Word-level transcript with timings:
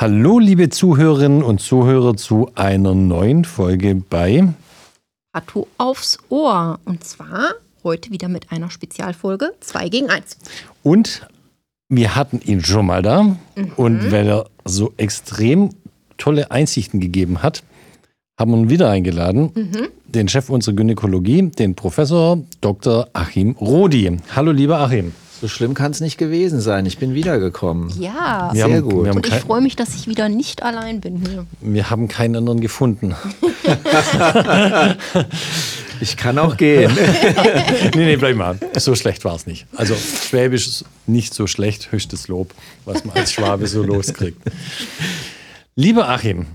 Hallo, 0.00 0.38
liebe 0.38 0.70
Zuhörerinnen 0.70 1.42
und 1.42 1.60
Zuhörer 1.60 2.16
zu 2.16 2.50
einer 2.54 2.94
neuen 2.94 3.44
Folge 3.44 3.96
bei 3.96 4.48
Pato 5.30 5.68
aufs 5.76 6.16
Ohr. 6.30 6.80
Und 6.86 7.04
zwar 7.04 7.50
heute 7.84 8.10
wieder 8.10 8.28
mit 8.28 8.50
einer 8.50 8.70
Spezialfolge 8.70 9.52
2 9.60 9.90
gegen 9.90 10.08
1. 10.08 10.38
Und 10.82 11.28
wir 11.90 12.16
hatten 12.16 12.40
ihn 12.42 12.64
schon 12.64 12.86
mal 12.86 13.02
da. 13.02 13.24
Mhm. 13.24 13.36
Und 13.76 14.10
weil 14.10 14.26
er 14.26 14.46
so 14.64 14.94
extrem 14.96 15.68
tolle 16.16 16.50
Einsichten 16.50 17.00
gegeben 17.00 17.42
hat, 17.42 17.62
haben 18.38 18.52
wir 18.52 18.56
ihn 18.56 18.70
wieder 18.70 18.88
eingeladen. 18.88 19.50
Mhm. 19.54 19.88
Den 20.06 20.28
Chef 20.28 20.48
unserer 20.48 20.76
Gynäkologie, 20.76 21.50
den 21.50 21.74
Professor 21.74 22.38
Dr. 22.62 23.10
Achim 23.12 23.50
Rodi. 23.50 24.16
Hallo, 24.34 24.50
lieber 24.50 24.78
Achim. 24.80 25.12
So 25.40 25.48
schlimm 25.48 25.72
kann 25.72 25.90
es 25.90 26.00
nicht 26.00 26.18
gewesen 26.18 26.60
sein. 26.60 26.84
Ich 26.84 26.98
bin 26.98 27.14
wiedergekommen. 27.14 27.90
Ja, 27.98 28.50
sehr 28.52 28.64
haben, 28.64 28.82
gut. 28.82 29.08
Und 29.08 29.26
ich 29.26 29.34
freue 29.36 29.62
mich, 29.62 29.74
dass 29.74 29.94
ich 29.94 30.06
wieder 30.06 30.28
nicht 30.28 30.62
allein 30.62 31.00
bin 31.00 31.24
hier. 31.24 31.46
Wir 31.62 31.88
haben 31.88 32.08
keinen 32.08 32.36
anderen 32.36 32.60
gefunden. 32.60 33.14
ich 36.00 36.18
kann 36.18 36.38
auch 36.38 36.58
gehen. 36.58 36.92
nee, 37.94 38.04
nee, 38.04 38.16
bleib 38.16 38.36
mal. 38.36 38.58
So 38.76 38.94
schlecht 38.94 39.24
war 39.24 39.34
es 39.34 39.46
nicht. 39.46 39.66
Also 39.74 39.94
Schwäbisch 39.94 40.66
ist 40.66 40.84
nicht 41.06 41.32
so 41.32 41.46
schlecht, 41.46 41.90
höchstes 41.90 42.28
Lob, 42.28 42.52
was 42.84 43.06
man 43.06 43.16
als 43.16 43.32
Schwabe 43.32 43.66
so 43.66 43.82
loskriegt. 43.82 44.42
Lieber 45.74 46.10
Achim, 46.10 46.46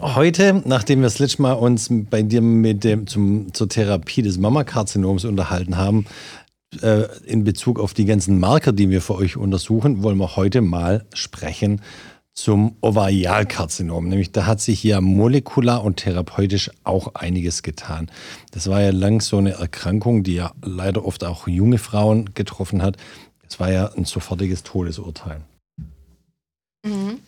Heute, 0.00 0.62
nachdem 0.64 1.00
wir 1.00 1.04
das 1.04 1.18
letzte 1.20 1.42
Mal 1.42 1.52
uns 1.52 1.88
bei 1.90 2.22
dir 2.22 2.40
mit 2.40 2.84
dem, 2.84 3.06
zum, 3.06 3.52
zur 3.54 3.68
Therapie 3.68 4.22
des 4.22 4.38
Mammakarzinoms 4.38 5.24
unterhalten 5.24 5.76
haben, 5.76 6.06
äh, 6.82 7.08
in 7.24 7.44
Bezug 7.44 7.78
auf 7.78 7.94
die 7.94 8.04
ganzen 8.04 8.38
Marker, 8.38 8.72
die 8.72 8.90
wir 8.90 9.00
für 9.00 9.14
euch 9.14 9.36
untersuchen, 9.36 10.02
wollen 10.02 10.18
wir 10.18 10.36
heute 10.36 10.60
mal 10.60 11.04
sprechen 11.14 11.80
zum 12.32 12.76
Ovarialkarzinom. 12.80 14.08
Nämlich 14.08 14.32
da 14.32 14.46
hat 14.46 14.60
sich 14.60 14.82
ja 14.82 15.00
molekular 15.00 15.84
und 15.84 15.96
therapeutisch 15.96 16.70
auch 16.82 17.14
einiges 17.14 17.62
getan. 17.62 18.10
Das 18.50 18.68
war 18.68 18.82
ja 18.82 18.90
lang 18.90 19.20
so 19.20 19.38
eine 19.38 19.52
Erkrankung, 19.52 20.24
die 20.24 20.34
ja 20.34 20.52
leider 20.62 21.04
oft 21.04 21.24
auch 21.24 21.46
junge 21.46 21.78
Frauen 21.78 22.30
getroffen 22.34 22.82
hat. 22.82 22.96
Das 23.42 23.60
war 23.60 23.70
ja 23.70 23.92
ein 23.92 24.04
sofortiges 24.04 24.64
Todesurteil. 24.64 25.42
Mhm. 26.84 27.20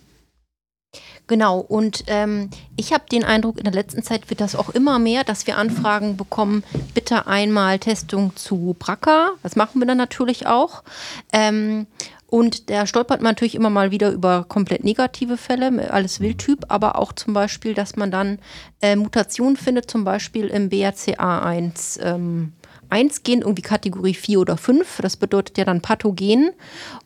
Genau, 1.28 1.58
und 1.58 2.04
ähm, 2.06 2.50
ich 2.76 2.92
habe 2.92 3.04
den 3.10 3.24
Eindruck, 3.24 3.58
in 3.58 3.64
der 3.64 3.72
letzten 3.72 4.04
Zeit 4.04 4.30
wird 4.30 4.40
das 4.40 4.54
auch 4.54 4.70
immer 4.70 5.00
mehr, 5.00 5.24
dass 5.24 5.46
wir 5.48 5.58
Anfragen 5.58 6.16
bekommen, 6.16 6.62
bitte 6.94 7.26
einmal 7.26 7.80
Testung 7.80 8.36
zu 8.36 8.76
BRCA. 8.78 9.30
Das 9.42 9.56
machen 9.56 9.80
wir 9.80 9.86
dann 9.86 9.98
natürlich 9.98 10.46
auch. 10.46 10.84
Ähm, 11.32 11.88
und 12.28 12.70
da 12.70 12.86
stolpert 12.86 13.22
man 13.22 13.32
natürlich 13.32 13.54
immer 13.54 13.70
mal 13.70 13.90
wieder 13.90 14.10
über 14.10 14.44
komplett 14.48 14.84
negative 14.84 15.36
Fälle, 15.36 15.92
alles 15.92 16.20
Wildtyp, 16.20 16.66
aber 16.68 16.96
auch 16.96 17.12
zum 17.12 17.34
Beispiel, 17.34 17.74
dass 17.74 17.96
man 17.96 18.10
dann 18.10 18.38
äh, 18.80 18.94
Mutationen 18.94 19.56
findet, 19.56 19.90
zum 19.90 20.04
Beispiel 20.04 20.46
im 20.46 20.68
BRCA1. 20.68 22.00
Ähm, 22.02 22.52
1 22.88 23.24
Gen, 23.24 23.40
irgendwie 23.40 23.62
Kategorie 23.62 24.14
4 24.14 24.40
oder 24.40 24.56
5. 24.56 25.00
Das 25.02 25.16
bedeutet 25.16 25.58
ja 25.58 25.64
dann 25.64 25.80
Pathogen. 25.80 26.50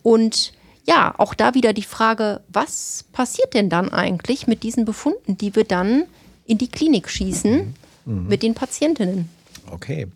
Und 0.02 0.52
ja, 0.90 1.14
auch 1.18 1.34
da 1.34 1.54
wieder 1.54 1.72
die 1.72 1.84
Frage, 1.84 2.40
was 2.48 3.04
passiert 3.12 3.54
denn 3.54 3.68
dann 3.68 3.90
eigentlich 3.90 4.48
mit 4.48 4.64
diesen 4.64 4.84
Befunden, 4.84 5.36
die 5.36 5.54
wir 5.54 5.64
dann 5.64 6.04
in 6.46 6.58
die 6.58 6.68
Klinik 6.68 7.08
schießen 7.08 7.74
mhm. 8.06 8.26
mit 8.26 8.42
den 8.42 8.54
Patientinnen? 8.54 9.28
Okay. 9.70 10.08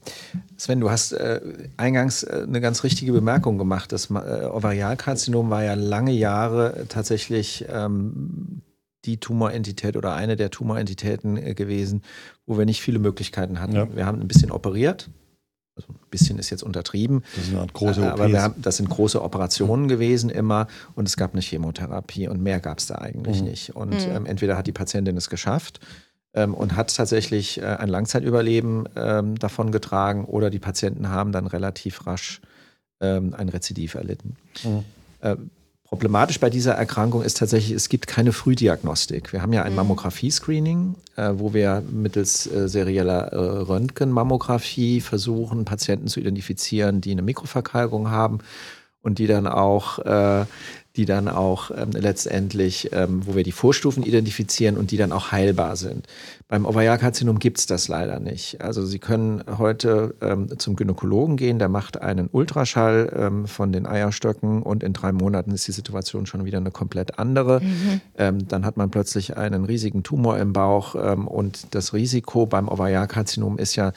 Sven, 0.56 0.80
du 0.80 0.90
hast 0.90 1.12
äh, 1.12 1.40
eingangs 1.76 2.24
äh, 2.24 2.44
eine 2.44 2.60
ganz 2.60 2.82
richtige 2.82 3.12
Bemerkung 3.12 3.56
gemacht. 3.56 3.92
Das 3.92 4.10
äh, 4.10 4.14
Ovarialkarzinom 4.14 5.48
war 5.48 5.62
ja 5.62 5.74
lange 5.74 6.10
Jahre 6.10 6.86
tatsächlich 6.88 7.64
ähm, 7.68 8.62
die 9.04 9.18
Tumorentität 9.18 9.96
oder 9.96 10.14
eine 10.14 10.34
der 10.34 10.50
Tumorentitäten 10.50 11.36
äh, 11.36 11.54
gewesen, 11.54 12.02
wo 12.46 12.58
wir 12.58 12.64
nicht 12.64 12.80
viele 12.80 12.98
Möglichkeiten 12.98 13.60
hatten. 13.60 13.76
Ja. 13.76 13.94
Wir 13.94 14.06
haben 14.06 14.20
ein 14.20 14.26
bisschen 14.26 14.50
operiert, 14.50 15.08
also 15.76 15.88
ein 15.92 15.98
bisschen 16.10 16.38
ist 16.38 16.50
jetzt 16.50 16.62
untertrieben. 16.62 17.24
Das 17.36 17.46
sind 17.46 17.72
große 17.72 18.00
OPs. 18.00 18.20
Aber 18.20 18.42
haben, 18.42 18.54
das 18.62 18.76
sind 18.76 18.88
große 18.88 19.20
Operationen 19.22 19.88
gewesen 19.88 20.30
immer 20.30 20.68
und 20.94 21.08
es 21.08 21.16
gab 21.16 21.32
eine 21.32 21.42
Chemotherapie 21.42 22.28
und 22.28 22.42
mehr 22.42 22.60
gab 22.60 22.78
es 22.78 22.86
da 22.86 22.96
eigentlich 22.96 23.40
mhm. 23.40 23.48
nicht. 23.48 23.74
Und 23.74 24.06
mhm. 24.06 24.14
ähm, 24.14 24.26
entweder 24.26 24.56
hat 24.56 24.66
die 24.66 24.72
Patientin 24.72 25.16
es 25.16 25.28
geschafft 25.28 25.80
ähm, 26.32 26.54
und 26.54 26.76
hat 26.76 26.94
tatsächlich 26.94 27.60
äh, 27.60 27.64
ein 27.64 27.88
Langzeitüberleben 27.88 28.88
ähm, 28.94 29.38
davon 29.38 29.72
getragen 29.72 30.24
oder 30.26 30.50
die 30.50 30.60
Patienten 30.60 31.08
haben 31.08 31.32
dann 31.32 31.46
relativ 31.46 32.06
rasch 32.06 32.40
ähm, 33.00 33.34
ein 33.36 33.48
Rezidiv 33.48 33.94
erlitten. 33.94 34.36
Mhm. 34.62 34.84
Äh, 35.20 35.36
Problematisch 35.94 36.40
bei 36.40 36.50
dieser 36.50 36.72
Erkrankung 36.72 37.22
ist 37.22 37.36
tatsächlich, 37.36 37.70
es 37.70 37.88
gibt 37.88 38.08
keine 38.08 38.32
Frühdiagnostik. 38.32 39.32
Wir 39.32 39.42
haben 39.42 39.52
ja 39.52 39.62
ein 39.62 39.70
mhm. 39.70 39.76
Mammographie-Screening, 39.76 40.96
äh, 41.14 41.30
wo 41.34 41.54
wir 41.54 41.84
mittels 41.88 42.50
äh, 42.50 42.68
serieller 42.68 43.32
äh, 43.32 43.36
Röntgenmammographie 43.36 45.00
versuchen, 45.00 45.64
Patienten 45.64 46.08
zu 46.08 46.18
identifizieren, 46.18 47.00
die 47.00 47.12
eine 47.12 47.22
Mikroverkalkung 47.22 48.10
haben 48.10 48.40
und 49.02 49.20
die 49.20 49.28
dann 49.28 49.46
auch 49.46 50.00
äh, 50.00 50.46
die 50.96 51.06
dann 51.06 51.28
auch 51.28 51.70
ähm, 51.70 51.90
letztendlich, 51.90 52.90
ähm, 52.92 53.26
wo 53.26 53.34
wir 53.34 53.42
die 53.42 53.52
Vorstufen 53.52 54.04
identifizieren 54.04 54.76
und 54.76 54.92
die 54.92 54.96
dann 54.96 55.10
auch 55.10 55.32
heilbar 55.32 55.76
sind. 55.76 56.06
Beim 56.46 56.66
Ovarialkarzinom 56.66 57.40
gibt 57.40 57.58
es 57.58 57.66
das 57.66 57.88
leider 57.88 58.20
nicht. 58.20 58.60
Also 58.60 58.86
Sie 58.86 59.00
können 59.00 59.42
heute 59.58 60.14
ähm, 60.20 60.56
zum 60.58 60.76
Gynäkologen 60.76 61.36
gehen, 61.36 61.58
der 61.58 61.68
macht 61.68 62.00
einen 62.00 62.28
Ultraschall 62.30 63.12
ähm, 63.16 63.46
von 63.48 63.72
den 63.72 63.86
Eierstöcken 63.86 64.62
und 64.62 64.84
in 64.84 64.92
drei 64.92 65.10
Monaten 65.10 65.50
ist 65.50 65.66
die 65.66 65.72
Situation 65.72 66.26
schon 66.26 66.44
wieder 66.44 66.58
eine 66.58 66.70
komplett 66.70 67.18
andere. 67.18 67.60
Mhm. 67.60 68.00
Ähm, 68.16 68.48
dann 68.48 68.64
hat 68.64 68.76
man 68.76 68.90
plötzlich 68.90 69.36
einen 69.36 69.64
riesigen 69.64 70.04
Tumor 70.04 70.38
im 70.38 70.52
Bauch 70.52 70.94
ähm, 70.94 71.26
und 71.26 71.74
das 71.74 71.92
Risiko 71.92 72.46
beim 72.46 72.68
Ovarialkarzinom 72.68 73.58
ist 73.58 73.74
ja, 73.74 73.92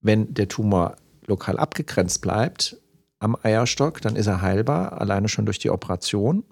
wenn 0.00 0.32
der 0.32 0.48
Tumor 0.48 0.96
lokal 1.26 1.58
abgegrenzt 1.58 2.22
bleibt, 2.22 2.78
am 3.20 3.36
Eierstock, 3.42 4.00
dann 4.00 4.16
ist 4.16 4.26
er 4.26 4.42
heilbar, 4.42 5.00
alleine 5.00 5.28
schon 5.28 5.44
durch 5.46 5.58
die 5.58 5.70
Operation. 5.70 6.42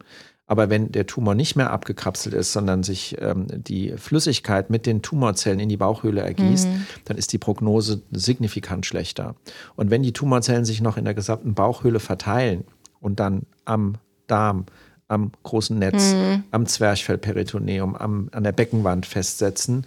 Aber 0.46 0.70
wenn 0.70 0.92
der 0.92 1.06
Tumor 1.06 1.34
nicht 1.34 1.56
mehr 1.56 1.70
abgekapselt 1.70 2.34
ist, 2.34 2.52
sondern 2.54 2.82
sich 2.82 3.16
ähm, 3.20 3.46
die 3.50 3.92
Flüssigkeit 3.98 4.70
mit 4.70 4.86
den 4.86 5.02
Tumorzellen 5.02 5.60
in 5.60 5.68
die 5.68 5.76
Bauchhöhle 5.76 6.22
ergießt, 6.22 6.68
mhm. 6.68 6.86
dann 7.04 7.18
ist 7.18 7.34
die 7.34 7.38
Prognose 7.38 8.02
signifikant 8.12 8.86
schlechter. 8.86 9.34
Und 9.76 9.90
wenn 9.90 10.02
die 10.02 10.14
Tumorzellen 10.14 10.64
sich 10.64 10.80
noch 10.80 10.96
in 10.96 11.04
der 11.04 11.12
gesamten 11.12 11.54
Bauchhöhle 11.54 12.00
verteilen 12.00 12.64
und 13.00 13.20
dann 13.20 13.42
am 13.66 13.96
Darm, 14.26 14.64
am 15.08 15.32
großen 15.42 15.78
Netz, 15.78 16.14
mhm. 16.14 16.44
am 16.50 16.66
Zwerchfellperitoneum, 16.66 17.94
am, 17.94 18.30
an 18.32 18.44
der 18.44 18.52
Beckenwand 18.52 19.04
festsetzen, 19.04 19.86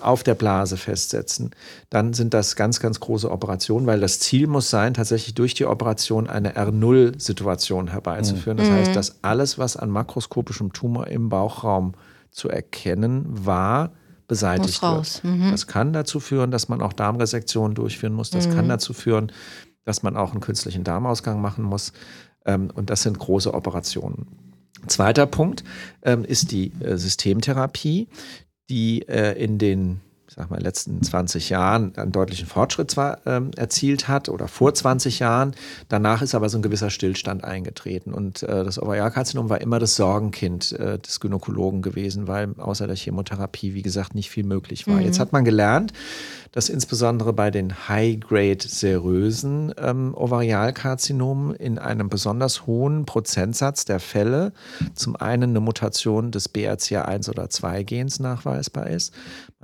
auf 0.00 0.22
der 0.22 0.34
Blase 0.34 0.76
festsetzen, 0.76 1.50
dann 1.88 2.12
sind 2.12 2.34
das 2.34 2.54
ganz, 2.54 2.80
ganz 2.80 3.00
große 3.00 3.30
Operationen, 3.30 3.86
weil 3.86 3.98
das 3.98 4.20
Ziel 4.20 4.46
muss 4.46 4.68
sein, 4.68 4.92
tatsächlich 4.92 5.34
durch 5.34 5.54
die 5.54 5.64
Operation 5.64 6.28
eine 6.28 6.54
R0-Situation 6.54 7.88
herbeizuführen. 7.88 8.58
Das 8.58 8.68
mhm. 8.68 8.74
heißt, 8.74 8.94
dass 8.94 9.24
alles, 9.24 9.56
was 9.56 9.78
an 9.78 9.88
makroskopischem 9.88 10.74
Tumor 10.74 11.06
im 11.06 11.30
Bauchraum 11.30 11.94
zu 12.30 12.50
erkennen 12.50 13.24
war, 13.26 13.92
beseitigt 14.26 14.82
wird. 14.82 15.24
Mhm. 15.24 15.50
Das 15.50 15.66
kann 15.66 15.92
dazu 15.92 16.20
führen, 16.20 16.50
dass 16.50 16.68
man 16.68 16.82
auch 16.82 16.92
Darmresektionen 16.92 17.74
durchführen 17.74 18.12
muss. 18.12 18.30
Das 18.30 18.48
mhm. 18.48 18.54
kann 18.54 18.68
dazu 18.68 18.92
führen, 18.92 19.32
dass 19.84 20.02
man 20.02 20.16
auch 20.16 20.32
einen 20.32 20.40
künstlichen 20.40 20.84
Darmausgang 20.84 21.40
machen 21.40 21.64
muss. 21.64 21.92
Ähm, 22.44 22.70
und 22.74 22.90
das 22.90 23.02
sind 23.02 23.18
große 23.18 23.52
Operationen. 23.54 24.26
Zweiter 24.86 25.26
Punkt 25.26 25.64
ähm, 26.02 26.24
ist 26.24 26.52
die 26.52 26.72
äh, 26.80 26.96
Systemtherapie 26.96 28.08
die 28.70 29.06
äh, 29.08 29.32
in 29.42 29.58
den 29.58 30.00
sag 30.36 30.50
mal, 30.50 30.60
letzten 30.60 31.02
20 31.02 31.50
Jahren 31.50 31.96
einen 31.96 32.10
deutlichen 32.10 32.46
Fortschritt 32.46 32.90
zwar 32.90 33.18
ähm, 33.26 33.50
erzielt 33.56 34.08
hat 34.08 34.28
oder 34.28 34.48
vor 34.48 34.74
20 34.74 35.20
Jahren. 35.20 35.54
Danach 35.88 36.22
ist 36.22 36.34
aber 36.34 36.48
so 36.48 36.58
ein 36.58 36.62
gewisser 36.62 36.90
Stillstand 36.90 37.44
eingetreten. 37.44 38.12
Und 38.12 38.42
äh, 38.42 38.64
das 38.64 38.82
Ovarialkarzinom 38.82 39.48
war 39.48 39.60
immer 39.60 39.78
das 39.78 39.94
Sorgenkind 39.96 40.72
äh, 40.72 40.98
des 40.98 41.20
Gynäkologen 41.20 41.82
gewesen, 41.82 42.26
weil 42.26 42.54
außer 42.58 42.86
der 42.86 42.96
Chemotherapie, 42.96 43.74
wie 43.74 43.82
gesagt, 43.82 44.14
nicht 44.14 44.30
viel 44.30 44.44
möglich 44.44 44.88
war. 44.88 44.96
Mhm. 44.96 45.02
Jetzt 45.02 45.20
hat 45.20 45.32
man 45.32 45.44
gelernt, 45.44 45.92
dass 46.50 46.68
insbesondere 46.68 47.32
bei 47.32 47.50
den 47.50 47.88
High-Grade-serösen 47.88 49.74
ähm, 49.76 50.14
Ovarialkarzinomen 50.14 51.54
in 51.56 51.78
einem 51.78 52.08
besonders 52.08 52.66
hohen 52.66 53.06
Prozentsatz 53.06 53.84
der 53.84 54.00
Fälle 54.00 54.52
zum 54.94 55.16
einen 55.16 55.50
eine 55.50 55.60
Mutation 55.60 56.30
des 56.30 56.52
BRCA1 56.52 57.30
oder 57.30 57.50
2 57.50 57.82
Gens 57.82 58.20
nachweisbar 58.20 58.88
ist. 58.88 59.12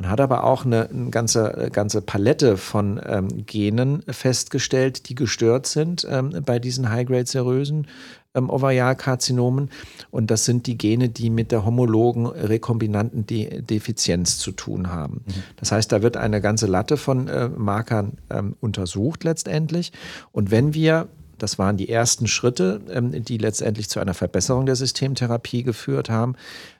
Man 0.00 0.08
hat 0.08 0.20
aber 0.22 0.44
auch 0.44 0.64
eine, 0.64 0.88
eine 0.88 1.10
ganze, 1.10 1.68
ganze 1.70 2.00
Palette 2.00 2.56
von 2.56 2.98
ähm, 3.06 3.44
Genen 3.44 4.02
festgestellt, 4.08 5.10
die 5.10 5.14
gestört 5.14 5.66
sind 5.66 6.06
ähm, 6.08 6.34
bei 6.42 6.58
diesen 6.58 6.88
High-Grade-serösen 6.88 7.86
ähm, 8.34 8.48
Ovarialkarzinomen. 8.48 9.70
Und 10.10 10.30
das 10.30 10.46
sind 10.46 10.66
die 10.66 10.78
Gene, 10.78 11.10
die 11.10 11.28
mit 11.28 11.52
der 11.52 11.66
homologen 11.66 12.24
rekombinanten 12.26 13.26
De 13.26 13.60
Defizienz 13.60 14.38
zu 14.38 14.52
tun 14.52 14.90
haben. 14.90 15.24
Mhm. 15.26 15.42
Das 15.56 15.70
heißt, 15.70 15.92
da 15.92 16.00
wird 16.00 16.16
eine 16.16 16.40
ganze 16.40 16.66
Latte 16.66 16.96
von 16.96 17.28
äh, 17.28 17.50
Markern 17.50 18.12
ähm, 18.30 18.56
untersucht 18.60 19.22
letztendlich. 19.24 19.92
Und 20.32 20.50
wenn 20.50 20.72
wir 20.72 21.08
das 21.42 21.58
waren 21.58 21.76
die 21.76 21.88
ersten 21.88 22.26
Schritte, 22.26 22.80
ähm, 22.90 23.24
die 23.24 23.38
letztendlich 23.38 23.88
zu 23.88 24.00
einer 24.00 24.14
Verbesserung 24.14 24.66
der 24.66 24.76
Systemtherapie 24.76 25.62
geführt 25.62 26.10
haben. 26.10 26.36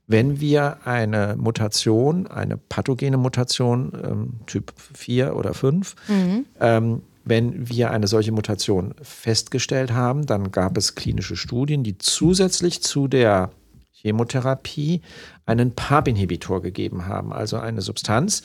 Wenn 0.06 0.40
wir 0.40 0.86
eine 0.86 1.36
Mutation, 1.38 2.26
eine 2.26 2.56
pathogene 2.56 3.16
Mutation, 3.16 3.92
ähm, 4.04 4.30
Typ 4.46 4.72
4 4.94 5.36
oder 5.36 5.54
5, 5.54 5.94
mhm. 6.08 6.46
ähm, 6.60 7.02
wenn 7.24 7.68
wir 7.68 7.90
eine 7.90 8.06
solche 8.06 8.32
Mutation 8.32 8.94
festgestellt 9.02 9.92
haben, 9.92 10.26
dann 10.26 10.50
gab 10.50 10.76
es 10.76 10.94
klinische 10.94 11.36
Studien, 11.36 11.84
die 11.84 11.98
zusätzlich 11.98 12.82
zu 12.82 13.08
der 13.08 13.50
Chemotherapie 13.92 15.02
einen 15.46 15.74
PARP-Inhibitor 15.74 16.62
gegeben 16.62 17.06
haben, 17.06 17.32
also 17.32 17.58
eine 17.58 17.82
Substanz, 17.82 18.42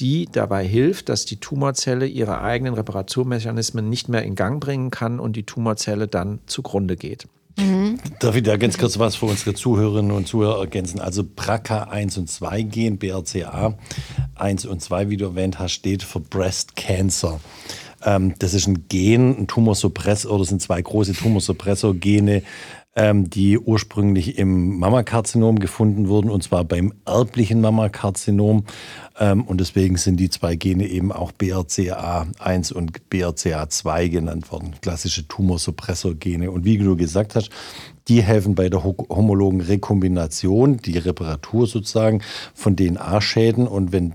die 0.00 0.28
dabei 0.30 0.66
hilft, 0.66 1.08
dass 1.08 1.24
die 1.24 1.38
Tumorzelle 1.38 2.06
ihre 2.06 2.40
eigenen 2.40 2.74
Reparaturmechanismen 2.74 3.88
nicht 3.88 4.08
mehr 4.08 4.22
in 4.22 4.34
Gang 4.34 4.60
bringen 4.60 4.90
kann 4.90 5.18
und 5.20 5.36
die 5.36 5.44
Tumorzelle 5.44 6.08
dann 6.08 6.40
zugrunde 6.46 6.96
geht. 6.96 7.26
Mhm. 7.58 7.98
Darf 8.20 8.36
ich 8.36 8.42
da 8.42 8.56
ganz 8.58 8.76
kurz 8.76 8.98
was 8.98 9.16
für 9.16 9.26
unsere 9.26 9.54
Zuhörerinnen 9.54 10.10
und 10.10 10.28
Zuhörer 10.28 10.60
ergänzen? 10.60 11.00
Also 11.00 11.24
BRCA 11.24 11.84
1 11.84 12.18
und 12.18 12.30
2 12.30 12.62
Gen, 12.62 12.98
BRCA 12.98 13.74
1 14.34 14.66
und 14.66 14.82
2, 14.82 15.08
wie 15.08 15.16
du 15.16 15.24
erwähnt 15.24 15.58
hast, 15.58 15.72
steht 15.72 16.02
für 16.02 16.20
Breast 16.20 16.76
Cancer. 16.76 17.40
Ähm, 18.04 18.34
das 18.38 18.52
ist 18.52 18.66
ein 18.66 18.88
Gen, 18.88 19.38
ein 19.38 19.46
Tumorsuppressor, 19.46 20.30
oder 20.32 20.44
sind 20.44 20.60
zwei 20.60 20.82
große 20.82 21.14
Tumorsuppressor-Gene, 21.14 22.42
ähm, 22.96 23.28
die 23.28 23.58
ursprünglich 23.58 24.38
im 24.38 24.78
Mammakarzinom 24.78 25.58
gefunden 25.58 26.08
wurden, 26.08 26.30
und 26.30 26.42
zwar 26.42 26.64
beim 26.64 26.94
erblichen 27.04 27.60
Mammakarzinom. 27.60 28.64
Ähm, 29.18 29.44
und 29.44 29.60
deswegen 29.60 29.96
sind 29.96 30.16
die 30.16 30.30
zwei 30.30 30.56
Gene 30.56 30.86
eben 30.86 31.12
auch 31.12 31.30
BRCA1 31.32 32.72
und 32.72 33.02
BRCA2 33.10 34.08
genannt 34.08 34.50
worden, 34.50 34.74
klassische 34.80 35.28
Tumorsuppressor-Gene. 35.28 36.50
Und 36.50 36.64
wie 36.64 36.78
du 36.78 36.96
gesagt 36.96 37.36
hast, 37.36 37.50
die 38.08 38.22
helfen 38.22 38.54
bei 38.54 38.70
der 38.70 38.82
homologen 38.82 39.60
Rekombination, 39.60 40.78
die 40.78 40.96
Reparatur 40.96 41.66
sozusagen 41.66 42.22
von 42.54 42.76
DNA-Schäden. 42.76 43.66
Und 43.66 43.92
wenn 43.92 44.14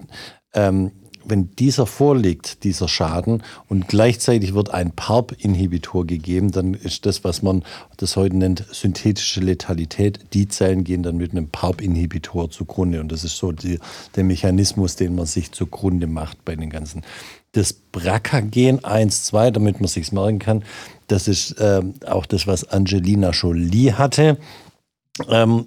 ähm, 0.53 0.91
wenn 1.25 1.51
dieser 1.55 1.85
vorliegt, 1.85 2.63
dieser 2.63 2.87
Schaden, 2.87 3.43
und 3.67 3.87
gleichzeitig 3.87 4.53
wird 4.53 4.73
ein 4.73 4.91
PARP-Inhibitor 4.91 6.05
gegeben, 6.05 6.51
dann 6.51 6.73
ist 6.73 7.05
das, 7.05 7.23
was 7.23 7.41
man 7.41 7.63
das 7.97 8.15
heute 8.15 8.37
nennt, 8.37 8.65
synthetische 8.71 9.41
Letalität. 9.41 10.19
Die 10.33 10.47
Zellen 10.47 10.83
gehen 10.83 11.03
dann 11.03 11.17
mit 11.17 11.31
einem 11.31 11.49
PARP-Inhibitor 11.49 12.49
zugrunde. 12.49 13.01
Und 13.01 13.11
das 13.11 13.23
ist 13.23 13.37
so 13.37 13.51
die, 13.51 13.79
der 14.15 14.23
Mechanismus, 14.23 14.95
den 14.95 15.15
man 15.15 15.25
sich 15.25 15.51
zugrunde 15.51 16.07
macht 16.07 16.43
bei 16.45 16.55
den 16.55 16.69
ganzen. 16.69 17.03
Das 17.53 17.73
BRCA-Gen 17.73 18.83
1, 18.83 19.25
2, 19.25 19.51
damit 19.51 19.81
man 19.81 19.87
sich 19.87 20.11
merken 20.11 20.39
kann, 20.39 20.63
das 21.07 21.27
ist 21.27 21.59
äh, 21.59 21.81
auch 22.07 22.25
das, 22.25 22.47
was 22.47 22.69
Angelina 22.69 23.31
Jolie 23.31 23.93
hatte. 23.93 24.37
Ähm, 25.27 25.65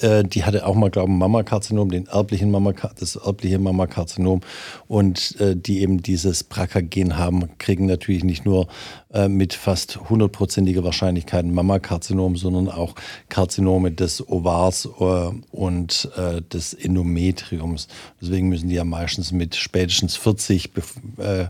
äh, 0.00 0.24
die 0.24 0.44
hatte 0.44 0.66
auch 0.66 0.74
mal, 0.74 0.90
glaube 0.90 1.10
ich, 1.10 1.18
Mammakarzinom, 1.18 1.90
den 1.90 2.06
erblichen 2.06 2.50
Mama, 2.50 2.72
das 2.98 3.16
erbliche 3.16 3.58
Mammakarzinom. 3.58 4.40
Und 4.88 5.38
äh, 5.40 5.56
die 5.56 5.80
eben 5.80 6.02
dieses 6.02 6.44
BRCA-Gen 6.44 7.16
haben, 7.16 7.56
kriegen 7.58 7.86
natürlich 7.86 8.24
nicht 8.24 8.44
nur 8.44 8.68
äh, 9.12 9.28
mit 9.28 9.54
fast 9.54 10.08
hundertprozentiger 10.08 10.84
Wahrscheinlichkeit 10.84 11.44
ein 11.44 11.54
Mammakarzinom, 11.54 12.36
sondern 12.36 12.68
auch 12.68 12.94
Karzinome 13.28 13.92
des 13.92 14.26
Ovars 14.28 14.86
äh, 14.98 15.30
und 15.52 16.10
äh, 16.16 16.42
des 16.42 16.74
Endometriums. 16.74 17.88
Deswegen 18.20 18.48
müssen 18.48 18.68
die 18.68 18.76
ja 18.76 18.84
meistens 18.84 19.32
mit 19.32 19.54
spätestens 19.54 20.16
40 20.16 20.72
äh, 21.18 21.46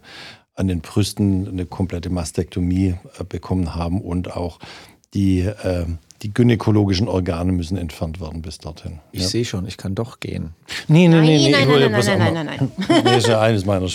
an 0.54 0.68
den 0.68 0.80
Brüsten 0.80 1.48
eine 1.48 1.66
komplette 1.66 2.08
Mastektomie 2.08 2.94
bekommen 3.28 3.74
haben 3.74 4.00
und 4.00 4.34
auch 4.34 4.58
die 5.12 5.50
die 6.22 6.32
gynäkologischen 6.32 7.08
Organe 7.08 7.52
müssen 7.52 7.76
entfernt 7.76 8.20
werden 8.20 8.42
bis 8.42 8.58
dorthin. 8.58 9.00
Ich 9.12 9.22
ja. 9.22 9.28
sehe 9.28 9.44
schon, 9.44 9.66
ich 9.66 9.76
kann 9.76 9.94
doch 9.94 10.20
gehen. 10.20 10.54
Nee, 10.88 11.08
nee, 11.08 11.20
nee, 11.20 11.38
nee. 11.38 11.50
Nein, 11.50 11.68
nein, 11.68 11.80
nein, 11.80 11.92
nein, 11.92 12.18
nein, 12.18 12.32
nein, 12.32 12.46
nein, 12.46 12.72
nein. 12.88 13.02
Nee, 13.04 13.18
ist 13.18 13.26
ja 13.28 13.40
eines 13.46 13.64
meiner 13.64 13.88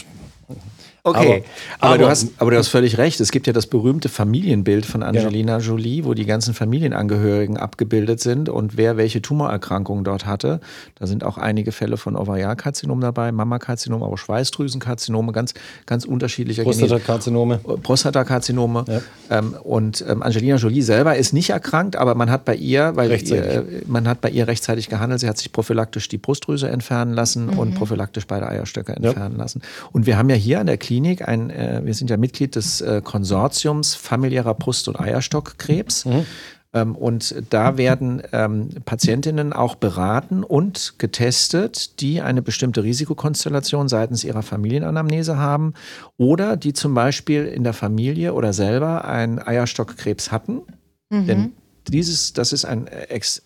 Okay, 1.03 1.17
aber, 1.17 1.33
aber, 1.33 1.93
aber, 1.93 1.97
du 1.97 2.09
hast, 2.09 2.27
aber 2.37 2.51
du 2.51 2.57
hast 2.57 2.67
völlig 2.67 2.99
recht. 2.99 3.19
Es 3.21 3.31
gibt 3.31 3.47
ja 3.47 3.53
das 3.53 3.65
berühmte 3.65 4.07
Familienbild 4.07 4.85
von 4.85 5.01
Angelina 5.01 5.53
ja. 5.53 5.57
Jolie, 5.57 6.05
wo 6.05 6.13
die 6.13 6.27
ganzen 6.27 6.53
Familienangehörigen 6.53 7.57
abgebildet 7.57 8.19
sind 8.19 8.49
und 8.49 8.77
wer 8.77 8.97
welche 8.97 9.19
Tumorerkrankungen 9.19 10.03
dort 10.03 10.27
hatte. 10.27 10.59
Da 10.99 11.07
sind 11.07 11.23
auch 11.23 11.39
einige 11.39 11.71
Fälle 11.71 11.97
von 11.97 12.15
Ovarialkarzinom 12.15 13.01
dabei, 13.01 13.31
Mammakarzinom, 13.31 14.03
aber 14.03 14.15
Schweißdrüsenkarzinome, 14.15 15.31
ganz, 15.31 15.55
ganz 15.87 16.05
unterschiedliche 16.05 16.61
Prostatakarzinome. 16.61 17.57
Prostatakarzinome. 17.81 18.85
Ja. 18.87 19.01
Ähm, 19.39 19.55
und 19.63 20.05
ähm, 20.07 20.21
Angelina 20.21 20.57
Jolie 20.57 20.83
selber 20.83 21.15
ist 21.15 21.33
nicht 21.33 21.49
erkrankt, 21.49 21.95
aber 21.95 22.13
man 22.13 22.29
hat 22.29 22.45
bei 22.45 22.53
ihr, 22.53 22.95
weil 22.95 23.11
ihr, 23.11 23.43
äh, 23.43 23.63
man 23.87 24.07
hat 24.07 24.21
bei 24.21 24.29
ihr 24.29 24.47
rechtzeitig 24.47 24.87
gehandelt. 24.87 25.21
Sie 25.21 25.27
hat 25.27 25.39
sich 25.39 25.51
prophylaktisch 25.51 26.09
die 26.09 26.19
Brustdrüse 26.19 26.69
entfernen 26.69 27.15
lassen 27.15 27.47
mhm. 27.47 27.57
und 27.57 27.73
prophylaktisch 27.73 28.27
beide 28.27 28.47
Eierstöcke 28.47 28.95
entfernen 28.95 29.37
ja. 29.37 29.43
lassen. 29.43 29.63
Und 29.91 30.05
wir 30.05 30.19
haben 30.19 30.29
ja 30.29 30.35
hier 30.35 30.59
an 30.59 30.67
der 30.67 30.77
Klinik 30.77 30.90
Klinik, 30.91 31.25
ein, 31.25 31.49
äh, 31.51 31.79
wir 31.85 31.93
sind 31.93 32.09
ja 32.09 32.17
Mitglied 32.17 32.57
des 32.57 32.81
äh, 32.81 33.01
Konsortiums 33.01 33.95
familiärer 33.95 34.53
Brust- 34.53 34.89
und 34.89 34.99
Eierstockkrebs. 34.99 36.03
Mhm. 36.03 36.25
Ähm, 36.73 36.95
und 36.97 37.33
da 37.49 37.77
werden 37.77 38.21
ähm, 38.33 38.67
Patientinnen 38.83 39.53
auch 39.53 39.75
beraten 39.75 40.43
und 40.43 40.95
getestet, 40.97 42.01
die 42.01 42.19
eine 42.19 42.41
bestimmte 42.41 42.83
Risikokonstellation 42.83 43.87
seitens 43.87 44.25
ihrer 44.25 44.41
Familienanamnese 44.41 45.37
haben 45.37 45.75
oder 46.17 46.57
die 46.57 46.73
zum 46.73 46.93
Beispiel 46.93 47.45
in 47.45 47.63
der 47.63 47.73
Familie 47.73 48.33
oder 48.33 48.51
selber 48.51 49.05
einen 49.05 49.39
Eierstockkrebs 49.39 50.29
hatten. 50.33 50.63
Mhm. 51.09 51.25
Denn 51.25 51.51
dieses, 51.87 52.33
das 52.33 52.51
ist 52.51 52.65
ein 52.65 52.87
ex 52.87 53.43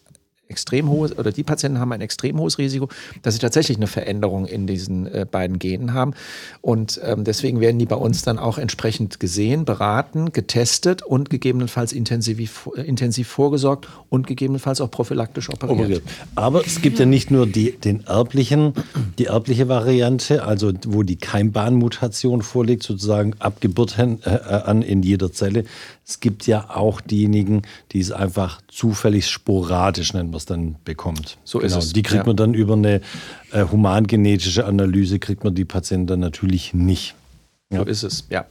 extrem 0.48 0.90
hohes, 0.90 1.18
oder 1.18 1.32
die 1.32 1.44
Patienten 1.44 1.80
haben 1.80 1.92
ein 1.92 2.02
extrem 2.02 2.40
hohes 2.40 2.58
Risiko, 2.58 2.90
dass 3.22 3.34
sie 3.34 3.40
tatsächlich 3.40 3.78
eine 3.78 3.88
Veränderung 3.88 4.46
in 4.46 4.68
diesen 4.68 5.08
äh, 5.08 5.26
beiden 5.30 5.60
Genen 5.60 5.94
haben. 5.94 6.14
Und 6.62 7.00
ähm, 7.04 7.24
deswegen 7.24 7.60
werden 7.60 7.80
die 7.80 7.86
bei 7.86 7.96
uns 7.96 8.22
dann 8.22 8.38
auch 8.38 8.58
entsprechend 8.58 9.20
gesehen, 9.20 9.66
beraten, 9.66 10.32
getestet 10.32 11.02
und 11.02 11.30
gegebenenfalls 11.30 11.94
intensiv, 11.94 12.70
intensiv 12.76 13.28
vorgesorgt 13.28 13.88
und 14.10 14.28
gegebenenfalls 14.28 14.82
auch 14.82 14.92
prophylaktisch 14.92 15.50
operiert. 15.50 16.04
Aber 16.36 16.66
es 16.66 16.82
gibt 16.82 17.00
ja 17.00 17.06
nicht 17.06 17.32
nur 17.32 17.48
die, 17.48 17.72
den 17.72 18.06
erblichen, 18.06 18.74
die 19.18 19.26
erbliche 19.26 19.68
Variante, 19.68 20.44
also 20.44 20.72
wo 20.86 21.04
die 21.04 21.18
Keimbahnmutation 21.18 22.42
vorliegt, 22.42 22.84
sozusagen 22.84 23.34
ab 23.40 23.62
Geburt 23.62 23.98
äh, 23.98 24.30
an 24.30 24.82
in 24.82 25.02
jeder 25.02 25.32
Zelle. 25.32 25.66
Es 26.08 26.20
gibt 26.20 26.46
ja 26.46 26.70
auch 26.70 27.02
diejenigen, 27.02 27.64
die 27.92 28.00
es 28.00 28.12
einfach 28.12 28.62
zufällig 28.68 29.28
sporadisch, 29.28 30.14
nennen 30.14 30.32
wir 30.32 30.38
es 30.38 30.46
dann, 30.46 30.76
bekommt. 30.84 31.40
So 31.44 31.60
genau. 31.60 31.78
ist 31.78 31.84
es. 31.84 31.94
Die 31.94 32.04
kriegt 32.04 32.24
ja. 32.24 32.28
man 32.28 32.36
dann 32.36 32.54
über 32.54 32.74
eine 32.74 33.02
äh, 33.52 33.66
humangenetische 33.72 34.66
Analyse, 34.66 35.18
kriegt 35.18 35.44
man 35.44 35.56
die 35.56 35.66
Patienten 35.66 36.06
dann 36.08 36.20
natürlich 36.20 36.76
nicht. 36.76 37.16
Ja. 37.72 37.80
So 37.80 37.86
ist 37.86 38.04
es, 38.04 38.26
ja. 38.30 38.46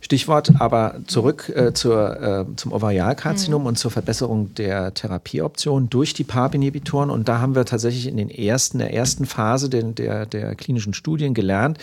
Stichwort 0.00 0.52
aber 0.60 1.00
zurück 1.06 1.52
äh, 1.54 1.74
zur, 1.74 2.22
äh, 2.22 2.56
zum 2.56 2.72
Ovarialkarzinom 2.72 3.62
mhm. 3.62 3.66
und 3.66 3.78
zur 3.78 3.90
Verbesserung 3.90 4.54
der 4.54 4.94
Therapieoption 4.94 5.90
durch 5.90 6.14
die 6.14 6.24
PARP-Inhibitoren. 6.24 7.10
Und 7.10 7.28
da 7.28 7.40
haben 7.40 7.54
wir 7.56 7.64
tatsächlich 7.64 8.06
in 8.06 8.16
den 8.16 8.30
ersten, 8.30 8.78
der 8.78 8.94
ersten 8.94 9.26
Phase 9.26 9.68
der, 9.68 9.82
der, 9.82 10.24
der 10.24 10.54
klinischen 10.54 10.94
Studien 10.94 11.34
gelernt, 11.34 11.78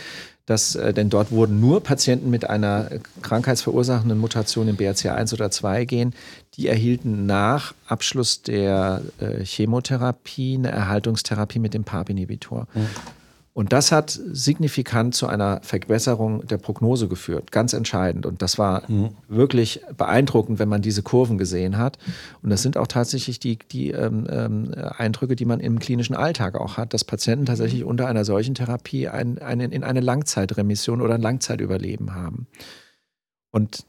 dass, 0.46 0.75
äh, 0.75 0.94
denn 0.94 1.10
dort 1.10 1.32
wurden 1.32 1.60
nur 1.60 1.82
Patienten 1.82 2.30
mit 2.30 2.50
einer 2.50 2.90
krankheitsverursachenden 3.22 4.18
Mutation 4.18 4.68
im 4.68 4.78
BRCA1 4.78 5.34
oder 5.34 5.50
2 5.52 5.86
Gen, 5.86 6.14
die 6.56 6.68
erhielten 6.68 7.25
nach 7.25 7.74
Abschluss 7.88 8.42
der 8.42 9.02
äh, 9.20 9.44
Chemotherapie 9.44 10.56
eine 10.56 10.72
Erhaltungstherapie 10.72 11.60
mit 11.60 11.74
dem 11.74 11.84
PARP-Inhibitor. 11.84 12.68
Mhm. 12.74 12.88
Und 13.56 13.72
das 13.72 13.94
hat 13.94 14.10
signifikant 14.10 15.16
zu 15.16 15.28
einer 15.28 15.62
Verbesserung 15.64 16.46
der 16.46 16.58
Prognose 16.58 17.08
geführt, 17.08 17.54
ganz 17.54 17.72
entscheidend. 17.72 18.26
Und 18.26 18.42
das 18.42 18.58
war 18.58 18.84
mhm. 18.92 19.12
wirklich 19.30 19.80
beeindruckend, 19.96 20.60
wenn 20.60 20.68
man 20.68 20.82
diese 20.82 21.04
Kurven 21.04 21.38
gesehen 21.38 21.78
hat. 21.78 21.98
Und 22.44 22.50
das 22.50 22.62
sind 22.62 22.76
auch 22.76 22.88
tatsächlich 22.88 23.40
die, 23.40 23.58
die 23.72 23.92
ähm, 23.92 24.28
ähm, 24.30 24.74
Eindrücke, 24.98 25.38
die 25.38 25.46
man 25.46 25.62
im 25.62 25.80
klinischen 25.80 26.18
Alltag 26.18 26.56
auch 26.56 26.76
hat, 26.76 26.94
dass 26.94 27.06
Patienten 27.06 27.46
tatsächlich 27.46 27.86
unter 27.86 28.08
einer 28.08 28.26
solchen 28.26 28.56
Therapie 28.56 29.08
ein, 29.08 29.40
ein, 29.40 29.62
in 29.62 29.86
eine 29.86 30.02
Langzeitremission 30.02 31.00
oder 31.00 31.14
ein 31.14 31.22
Langzeitüberleben 31.22 32.14
haben. 32.14 32.48
Und 33.52 33.86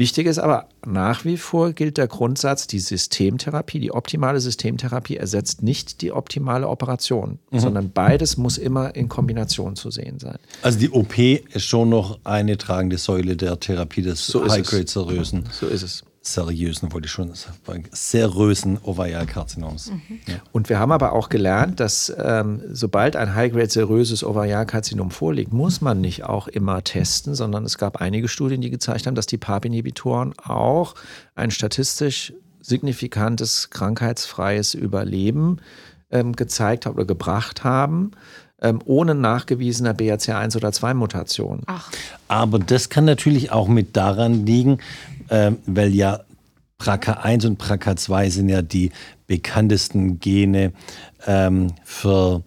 Wichtig 0.00 0.26
ist 0.26 0.38
aber 0.38 0.66
nach 0.86 1.26
wie 1.26 1.36
vor 1.36 1.74
gilt 1.74 1.98
der 1.98 2.08
Grundsatz, 2.08 2.66
die 2.66 2.78
Systemtherapie, 2.78 3.80
die 3.80 3.92
optimale 3.92 4.40
Systemtherapie 4.40 5.18
ersetzt 5.18 5.62
nicht 5.62 6.00
die 6.00 6.10
optimale 6.10 6.68
Operation, 6.68 7.38
mhm. 7.50 7.58
sondern 7.58 7.90
beides 7.90 8.38
muss 8.38 8.56
immer 8.56 8.96
in 8.96 9.10
Kombination 9.10 9.76
zu 9.76 9.90
sehen 9.90 10.18
sein. 10.18 10.38
Also 10.62 10.78
die 10.78 10.88
OP 10.88 11.18
ist 11.18 11.66
schon 11.66 11.90
noch 11.90 12.18
eine 12.24 12.56
tragende 12.56 12.96
Säule 12.96 13.36
der 13.36 13.60
Therapie 13.60 14.00
des 14.00 14.26
so 14.26 14.48
High-Grade-Serösen. 14.48 15.44
So 15.52 15.66
ist 15.66 15.82
es. 15.82 16.02
Seriösen, 16.22 16.92
wollte 16.92 17.06
ich 17.06 17.12
schon 17.12 17.32
sagen, 17.34 17.84
serösen 17.92 18.78
Ovarialkarzinoms. 18.82 19.90
Mhm. 19.90 20.20
Ja. 20.26 20.34
Und 20.52 20.68
wir 20.68 20.78
haben 20.78 20.92
aber 20.92 21.12
auch 21.12 21.30
gelernt, 21.30 21.80
dass 21.80 22.12
ähm, 22.18 22.62
sobald 22.70 23.16
ein 23.16 23.34
High-Grade 23.34 23.70
seröses 23.70 24.22
Ovarialkarzinom 24.22 25.10
vorliegt, 25.10 25.52
muss 25.52 25.80
man 25.80 26.00
nicht 26.00 26.24
auch 26.24 26.46
immer 26.46 26.84
testen, 26.84 27.34
sondern 27.34 27.64
es 27.64 27.78
gab 27.78 28.00
einige 28.02 28.28
Studien, 28.28 28.60
die 28.60 28.70
gezeigt 28.70 29.06
haben, 29.06 29.14
dass 29.14 29.26
die 29.26 29.38
PARP-Inhibitoren 29.38 30.34
auch 30.38 30.94
ein 31.34 31.50
statistisch 31.50 32.34
signifikantes 32.60 33.70
krankheitsfreies 33.70 34.74
Überleben 34.74 35.58
ähm, 36.10 36.36
gezeigt 36.36 36.84
haben 36.84 36.94
oder 36.94 37.06
gebracht 37.06 37.64
haben 37.64 38.10
ähm, 38.62 38.80
ohne 38.84 39.14
nachgewiesener 39.14 39.92
BRCA1 39.92 40.56
oder 40.56 40.72
2 40.72 40.94
Mutation. 40.94 41.62
Ach. 41.66 41.90
Aber 42.28 42.58
das 42.58 42.88
kann 42.88 43.04
natürlich 43.04 43.52
auch 43.52 43.68
mit 43.68 43.96
daran 43.96 44.46
liegen, 44.46 44.78
ähm, 45.30 45.58
weil 45.66 45.94
ja 45.94 46.20
BRCA1 46.80 47.46
und 47.46 47.62
BRCA2 47.62 48.30
sind 48.30 48.48
ja 48.48 48.62
die 48.62 48.90
bekanntesten 49.26 50.18
Gene 50.18 50.72
ähm, 51.26 51.72
für 51.84 52.42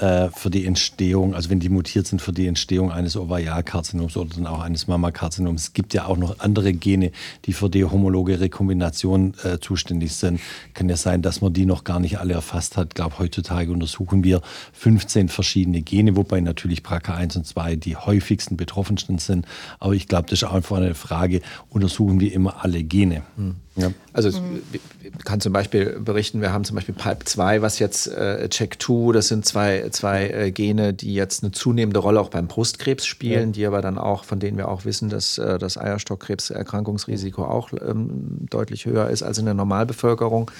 äh, 0.00 0.30
für 0.30 0.50
die 0.50 0.64
Entstehung, 0.64 1.34
also 1.34 1.50
wenn 1.50 1.60
die 1.60 1.68
mutiert 1.68 2.06
sind 2.06 2.22
für 2.22 2.32
die 2.32 2.46
Entstehung 2.46 2.92
eines 2.92 3.16
Ovarialkarzinoms 3.16 4.16
oder 4.16 4.34
dann 4.34 4.46
auch 4.46 4.60
eines 4.60 4.86
Mammakarzinoms. 4.86 5.62
Es 5.62 5.72
gibt 5.72 5.94
ja 5.94 6.06
auch 6.06 6.16
noch 6.16 6.38
andere 6.38 6.72
Gene, 6.72 7.10
die 7.44 7.52
für 7.52 7.68
die 7.68 7.84
homologe 7.84 8.40
Rekombination 8.40 9.34
äh, 9.42 9.58
zuständig 9.58 10.14
sind. 10.14 10.40
Kann 10.74 10.88
ja 10.88 10.96
sein, 10.96 11.22
dass 11.22 11.40
man 11.40 11.52
die 11.52 11.66
noch 11.66 11.84
gar 11.84 12.00
nicht 12.00 12.18
alle 12.18 12.34
erfasst 12.34 12.76
hat. 12.76 12.88
Ich 12.88 12.94
glaube, 12.94 13.18
heutzutage 13.18 13.72
untersuchen 13.72 14.24
wir 14.24 14.40
15 14.72 15.28
verschiedene 15.28 15.82
Gene, 15.82 16.16
wobei 16.16 16.40
natürlich 16.40 16.80
BRCA1 16.80 17.38
und 17.38 17.46
2 17.46 17.76
die 17.76 17.96
häufigsten 17.96 18.56
betroffensten 18.56 19.18
sind. 19.18 19.46
Aber 19.78 19.94
ich 19.94 20.08
glaube, 20.08 20.28
das 20.30 20.42
ist 20.42 20.48
einfach 20.48 20.76
eine 20.76 20.94
Frage, 20.94 21.40
untersuchen 21.70 22.20
wir 22.20 22.32
immer 22.32 22.64
alle 22.64 22.82
Gene. 22.84 23.22
Hm. 23.36 23.56
Ja. 23.78 23.92
Also 24.12 24.30
mhm. 24.40 24.62
ich 24.72 25.24
kann 25.24 25.40
zum 25.40 25.52
Beispiel 25.52 26.00
berichten, 26.00 26.40
wir 26.40 26.52
haben 26.52 26.64
zum 26.64 26.74
Beispiel 26.74 26.94
PALP2, 26.94 27.62
was 27.62 27.78
jetzt 27.78 28.08
äh, 28.08 28.48
Check2, 28.50 29.12
das 29.12 29.28
sind 29.28 29.46
zwei, 29.46 29.88
zwei 29.90 30.28
äh, 30.28 30.50
Gene, 30.50 30.92
die 30.92 31.14
jetzt 31.14 31.42
eine 31.42 31.52
zunehmende 31.52 32.00
Rolle 32.00 32.20
auch 32.20 32.28
beim 32.28 32.48
Brustkrebs 32.48 33.06
spielen, 33.06 33.50
ja. 33.50 33.52
die 33.52 33.66
aber 33.66 33.80
dann 33.80 33.96
auch, 33.96 34.24
von 34.24 34.40
denen 34.40 34.56
wir 34.58 34.68
auch 34.68 34.84
wissen, 34.84 35.08
dass 35.08 35.38
äh, 35.38 35.58
das 35.58 35.78
Eierstockkrebserkrankungsrisiko 35.78 37.44
auch 37.44 37.72
ähm, 37.72 38.46
deutlich 38.50 38.84
höher 38.84 39.08
ist 39.10 39.22
als 39.22 39.38
in 39.38 39.44
der 39.44 39.54
Normalbevölkerung. 39.54 40.50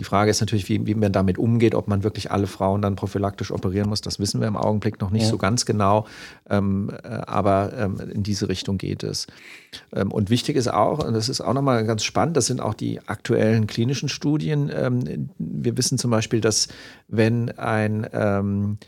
Die 0.00 0.04
Frage 0.04 0.30
ist 0.30 0.40
natürlich, 0.40 0.68
wie, 0.68 0.86
wie 0.86 0.94
man 0.96 1.12
damit 1.12 1.38
umgeht, 1.38 1.76
ob 1.76 1.86
man 1.86 2.02
wirklich 2.02 2.32
alle 2.32 2.48
Frauen 2.48 2.82
dann 2.82 2.96
prophylaktisch 2.96 3.52
operieren 3.52 3.88
muss. 3.88 4.00
Das 4.00 4.18
wissen 4.18 4.40
wir 4.40 4.48
im 4.48 4.56
Augenblick 4.56 5.00
noch 5.00 5.10
nicht 5.10 5.22
ja. 5.22 5.28
so 5.28 5.38
ganz 5.38 5.66
genau. 5.66 6.06
Ähm, 6.50 6.90
äh, 7.04 7.06
aber 7.06 7.72
ähm, 7.78 8.00
in 8.12 8.24
diese 8.24 8.48
Richtung 8.48 8.76
geht 8.76 9.04
es. 9.04 9.28
Ähm, 9.94 10.10
und 10.10 10.30
wichtig 10.30 10.56
ist 10.56 10.66
auch, 10.66 11.04
und 11.04 11.14
das 11.14 11.28
ist 11.28 11.40
auch 11.40 11.54
nochmal 11.54 11.84
ganz 11.84 12.02
spannend, 12.02 12.36
das 12.36 12.46
sind 12.46 12.60
auch 12.60 12.74
die 12.74 13.06
aktuellen 13.06 13.68
klinischen 13.68 14.08
Studien. 14.08 14.68
Ähm, 14.74 15.30
wir 15.38 15.76
wissen 15.76 15.96
zum 15.96 16.10
Beispiel, 16.10 16.40
dass 16.40 16.66
wenn 17.06 17.56
ein 17.56 18.06
ähm, 18.12 18.78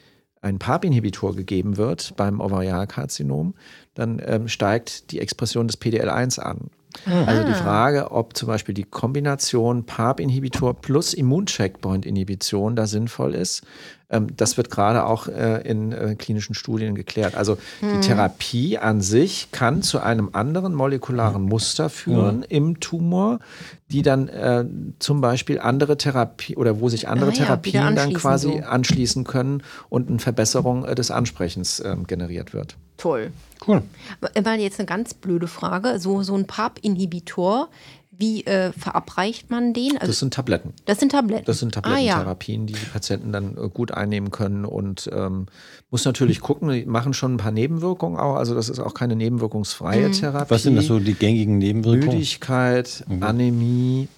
ein 0.43 0.59
PARP-Inhibitor 0.59 1.35
gegeben 1.35 1.77
wird 1.77 2.15
beim 2.17 2.41
Ovarialkarzinom, 2.41 3.55
dann 3.95 4.23
ähm, 4.25 4.49
steigt 4.49 5.11
die 5.11 5.19
Expression 5.19 5.67
des 5.67 5.81
PDL1 5.81 6.39
an. 6.39 6.71
Also 7.05 7.43
die 7.43 7.53
ah. 7.53 7.55
Frage, 7.55 8.11
ob 8.11 8.37
zum 8.37 8.49
Beispiel 8.49 8.75
die 8.75 8.85
Kombination 8.85 9.85
PARP-Inhibitor 9.85 10.75
plus 10.75 11.15
Immuncheckpoint-Inhibition 11.15 12.77
da 12.77 12.87
sinnvoll 12.87 13.35
ist, 13.35 13.63
das 14.09 14.57
wird 14.57 14.71
gerade 14.71 15.05
auch 15.05 15.27
äh, 15.27 15.69
in 15.69 15.91
äh, 15.91 16.15
klinischen 16.17 16.55
Studien 16.55 16.95
geklärt. 16.95 17.35
Also 17.35 17.59
die 17.83 17.87
hm. 17.87 18.01
Therapie 18.03 18.79
an 18.79 19.01
sich 19.01 19.49
kann 19.51 19.83
zu 19.83 19.99
einem 19.99 20.31
anderen 20.33 20.75
molekularen 20.75 21.43
Muster 21.43 21.91
führen 21.91 22.43
ja. 22.43 22.49
im 22.49 22.79
Tumor, 22.79 23.41
die 23.91 24.03
dann 24.03 24.29
äh, 24.29 24.65
zum 25.01 25.21
Beispiel 25.21 25.59
andere 25.59 25.97
Therapie 25.97 26.57
oder 26.57 26.81
wo 26.81 26.89
sich 26.89 27.09
andere 27.09 27.31
ah, 27.31 27.35
Therapien 27.35 27.97
dann 27.97 28.15
quasi 28.15 28.61
so. 28.61 28.65
anschließen 28.65 29.25
können 29.25 29.63
und 29.89 30.09
eine 30.09 30.21
Verbesserung 30.21 30.85
äh, 30.85 30.95
des 30.95 31.11
Ansprechens 31.11 31.81
ähm, 31.81 32.07
generiert 32.07 32.53
wird. 32.53 32.77
Toll. 32.97 33.33
Cool. 33.67 33.83
Mal 34.21 34.61
jetzt 34.61 34.79
eine 34.79 34.87
ganz 34.87 35.15
blöde 35.15 35.49
Frage. 35.49 35.99
So, 35.99 36.23
so 36.23 36.35
ein 36.35 36.47
PARP-Inhibitor, 36.47 37.69
wie 38.19 38.45
äh, 38.45 38.73
verabreicht 38.73 39.51
man 39.51 39.73
den? 39.73 39.99
Also, 39.99 40.07
das 40.07 40.19
sind 40.19 40.35
Tabletten. 40.35 40.73
Das 40.85 41.01
sind 41.01 41.13
Tabletten. 41.13 41.45
Das 41.45 41.59
sind 41.59 41.75
Tablettentherapien, 41.75 42.61
ah, 42.61 42.65
ja. 42.65 42.67
die 42.67 42.73
die 42.73 42.87
Patienten 42.87 43.33
dann 43.33 43.57
äh, 43.57 43.69
gut 43.69 43.93
einnehmen 43.93 44.31
können 44.31 44.65
und 44.65 45.11
ähm, 45.13 45.47
muss 45.91 46.05
natürlich 46.05 46.41
gucken, 46.41 46.71
die 46.71 46.87
machen 46.87 47.15
schon 47.15 47.35
ein 47.35 47.39
paar 47.39 47.53
Nebenwirkungen 47.53 48.19
auch. 48.19 48.37
Also 48.37 48.55
das 48.55 48.69
ist 48.69 48.81
auch 48.81 48.95
keine 48.95 49.17
nebenwirkungsfrei 49.17 50.09
mhm. 50.09 50.13
Therapie. 50.13 50.51
Was 50.51 50.63
sind 50.63 50.77
das 50.77 50.87
so 50.87 50.99
die 50.99 51.15
gängigen 51.15 51.59
Nebenwirkungen? 51.59 52.15
Müdigkeit, 52.15 53.05
mhm. 53.09 53.23
Anämie, 53.23 54.09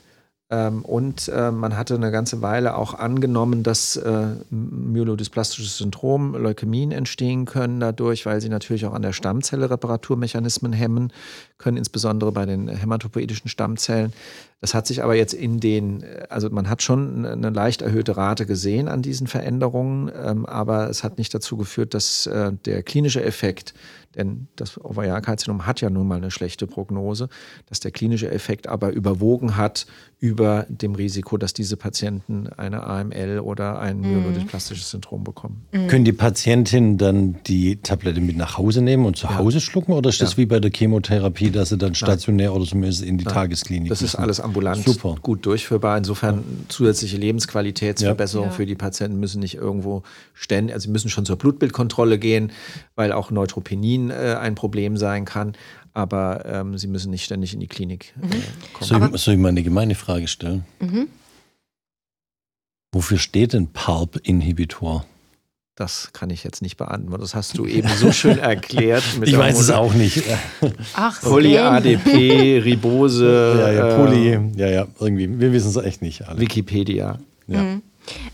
ähm, 0.51 0.83
und 0.83 1.29
äh, 1.29 1.51
man 1.51 1.77
hatte 1.77 1.95
eine 1.95 2.11
ganze 2.11 2.41
Weile 2.41 2.77
auch 2.77 2.95
angenommen, 2.95 3.63
dass 3.63 3.97
äh, 3.97 4.29
myelodysplastisches 4.51 5.77
Syndrom, 5.77 6.35
Leukämien 6.35 6.91
entstehen 6.91 7.45
können 7.45 7.81
dadurch, 7.81 8.25
weil 8.25 8.41
sie 8.41 8.49
natürlich 8.49 8.87
auch 8.87 8.95
an 8.95 9.03
der 9.03 9.13
Stammzelle 9.13 9.69
Reparaturmechanismen 9.69 10.73
hemmen 10.73 11.13
können, 11.59 11.77
insbesondere 11.77 12.33
bei 12.33 12.47
den 12.47 12.69
hämatopoetischen 12.69 13.49
Stammzellen. 13.49 14.13
Das 14.61 14.75
hat 14.75 14.87
sich 14.87 15.05
aber 15.05 15.15
jetzt 15.15 15.35
in 15.35 15.61
den, 15.61 16.05
also 16.31 16.51
man 16.51 16.69
hat 16.69 16.83
schon 16.83 17.25
eine 17.25 17.51
leicht 17.51 17.83
erhöhte 17.83 18.17
Rate 18.17 18.45
gesehen 18.45 18.89
an 18.89 19.03
diesen 19.03 19.29
Veränderungen, 19.29 20.11
ähm, 20.15 20.47
aber 20.47 20.91
es 20.91 21.05
hat 21.05 21.19
nicht 21.19 21.33
dazu 21.33 21.57
geführt, 21.57 21.95
dass 21.95 22.27
äh, 22.27 22.53
der 22.65 22.83
klinische 22.83 23.23
Effekt 23.23 23.75
denn 24.19 24.49
das 24.57 24.83
Ovarialkarzinom 24.83 25.67
hat 25.67 25.81
ja 25.81 25.91
nun 25.91 26.09
mal 26.09 26.17
eine 26.17 26.31
schlechte 26.31 26.67
Prognose, 26.67 27.29
dass 27.67 27.81
der 27.81 27.91
klinische 27.91 28.31
Effekt 28.31 28.67
aber 28.67 28.91
überwogen 28.91 29.57
hat 29.57 29.87
über 30.19 30.67
dem 30.69 30.95
Risiko, 30.95 31.37
dass 31.37 31.53
diese 31.53 31.77
Patienten 31.77 32.49
eine 32.49 32.85
AML 32.85 33.41
oder 33.41 33.79
ein 33.79 34.01
mhm. 34.01 34.23
myelodysplastisches 34.23 34.91
Syndrom 34.91 35.25
bekommen. 35.25 35.67
Mhm. 35.73 35.87
Können 35.87 36.05
die 36.05 36.13
Patientinnen 36.13 36.99
dann 36.99 37.37
die 37.47 37.77
Tablette 37.77 38.21
mit 38.21 38.37
nach 38.37 38.59
Hause 38.59 38.83
nehmen 38.83 39.05
und 39.05 39.17
zu 39.17 39.27
ja. 39.27 39.37
Hause 39.37 39.61
schlucken 39.61 39.93
oder 39.93 40.09
ist 40.09 40.21
das 40.21 40.33
ja. 40.33 40.39
wie 40.39 40.47
bei 40.47 40.59
der 40.59 40.73
Chemotherapie, 40.73 41.48
dass 41.51 41.71
sie 41.71 41.79
dann 41.79 41.95
stationär 41.95 42.49
Nein. 42.49 42.57
oder 42.57 42.67
zumindest 42.67 43.03
in 43.03 43.19
die 43.19 43.25
Nein. 43.25 43.35
Tagesklinik 43.35 43.89
Das 43.89 44.03
ist 44.03 44.15
alles 44.15 44.41
ambulant 44.41 44.85
Super. 44.85 45.17
gut 45.23 45.45
durchführbar. 45.47 45.97
Insofern 45.99 46.45
zusätzliche 46.69 47.17
Lebensqualitätsverbesserungen 47.17 48.51
ja. 48.51 48.57
für 48.57 48.67
die 48.67 48.75
Patienten 48.75 49.19
müssen 49.21 49.41
nicht 49.41 49.55
irgendwo 49.55 50.03
ständig, 50.35 50.75
also 50.75 50.87
sie 50.87 50.93
müssen 50.93 51.11
schon 51.11 51.25
zur 51.27 51.37
Blutbildkontrolle 51.37 52.19
gehen, 52.19 52.53
weil 52.95 53.13
auch 53.13 53.31
Neutropenin 53.31 54.11
äh, 54.11 54.37
ein 54.41 54.55
Problem 54.55 54.97
sein 54.97 55.25
kann 55.25 55.55
aber 55.95 56.45
ähm, 56.47 56.79
sie 56.79 56.87
müssen 56.87 57.11
nicht 57.11 57.25
ständig 57.25 57.55
in 57.55 57.61
die 57.61 57.67
Klinik 57.67 58.15
äh, 58.23 58.27
mhm. 58.27 58.31
kommen. 58.73 58.89
Soll 58.89 59.11
ich, 59.15 59.21
soll 59.21 59.35
ich, 59.35 59.41
mal 59.41 59.49
eine 59.49 59.65
gemeine 59.65 59.97
Frage 59.97 60.29
stellen? 60.29 60.65
Mhm. 60.79 61.09
Wofür 62.93 63.19
steht 63.19 63.53
denn 63.53 63.73
PARP-Inhibitor? 63.73 65.05
Das 65.79 66.11
kann 66.13 66.29
ich 66.31 66.43
jetzt 66.43 66.61
nicht 66.61 66.77
beantworten. 66.77 67.23
Das 67.23 67.37
hast 67.37 67.57
du 67.57 67.65
eben 67.65 67.87
so 67.87 68.11
schön 68.11 68.39
erklärt. 68.41 69.05
ich 69.23 69.39
weiß 69.39 69.61
es 69.61 69.71
auch 69.71 69.95
nicht. 69.95 70.25
Ach, 70.95 71.23
Poly-ADP, 71.23 72.63
Ribose. 72.65 73.55
Ja, 73.61 73.71
ja, 73.71 73.97
Poly. 73.97 74.33
Äh, 74.33 74.41
ja, 74.57 74.67
ja, 74.67 74.87
irgendwie. 74.99 75.39
Wir 75.39 75.53
wissen 75.53 75.69
es 75.69 75.77
echt 75.77 76.03
nicht. 76.03 76.27
Alle. 76.27 76.41
Wikipedia. 76.41 77.21
Ja. 77.47 77.63
Mhm. 77.63 77.83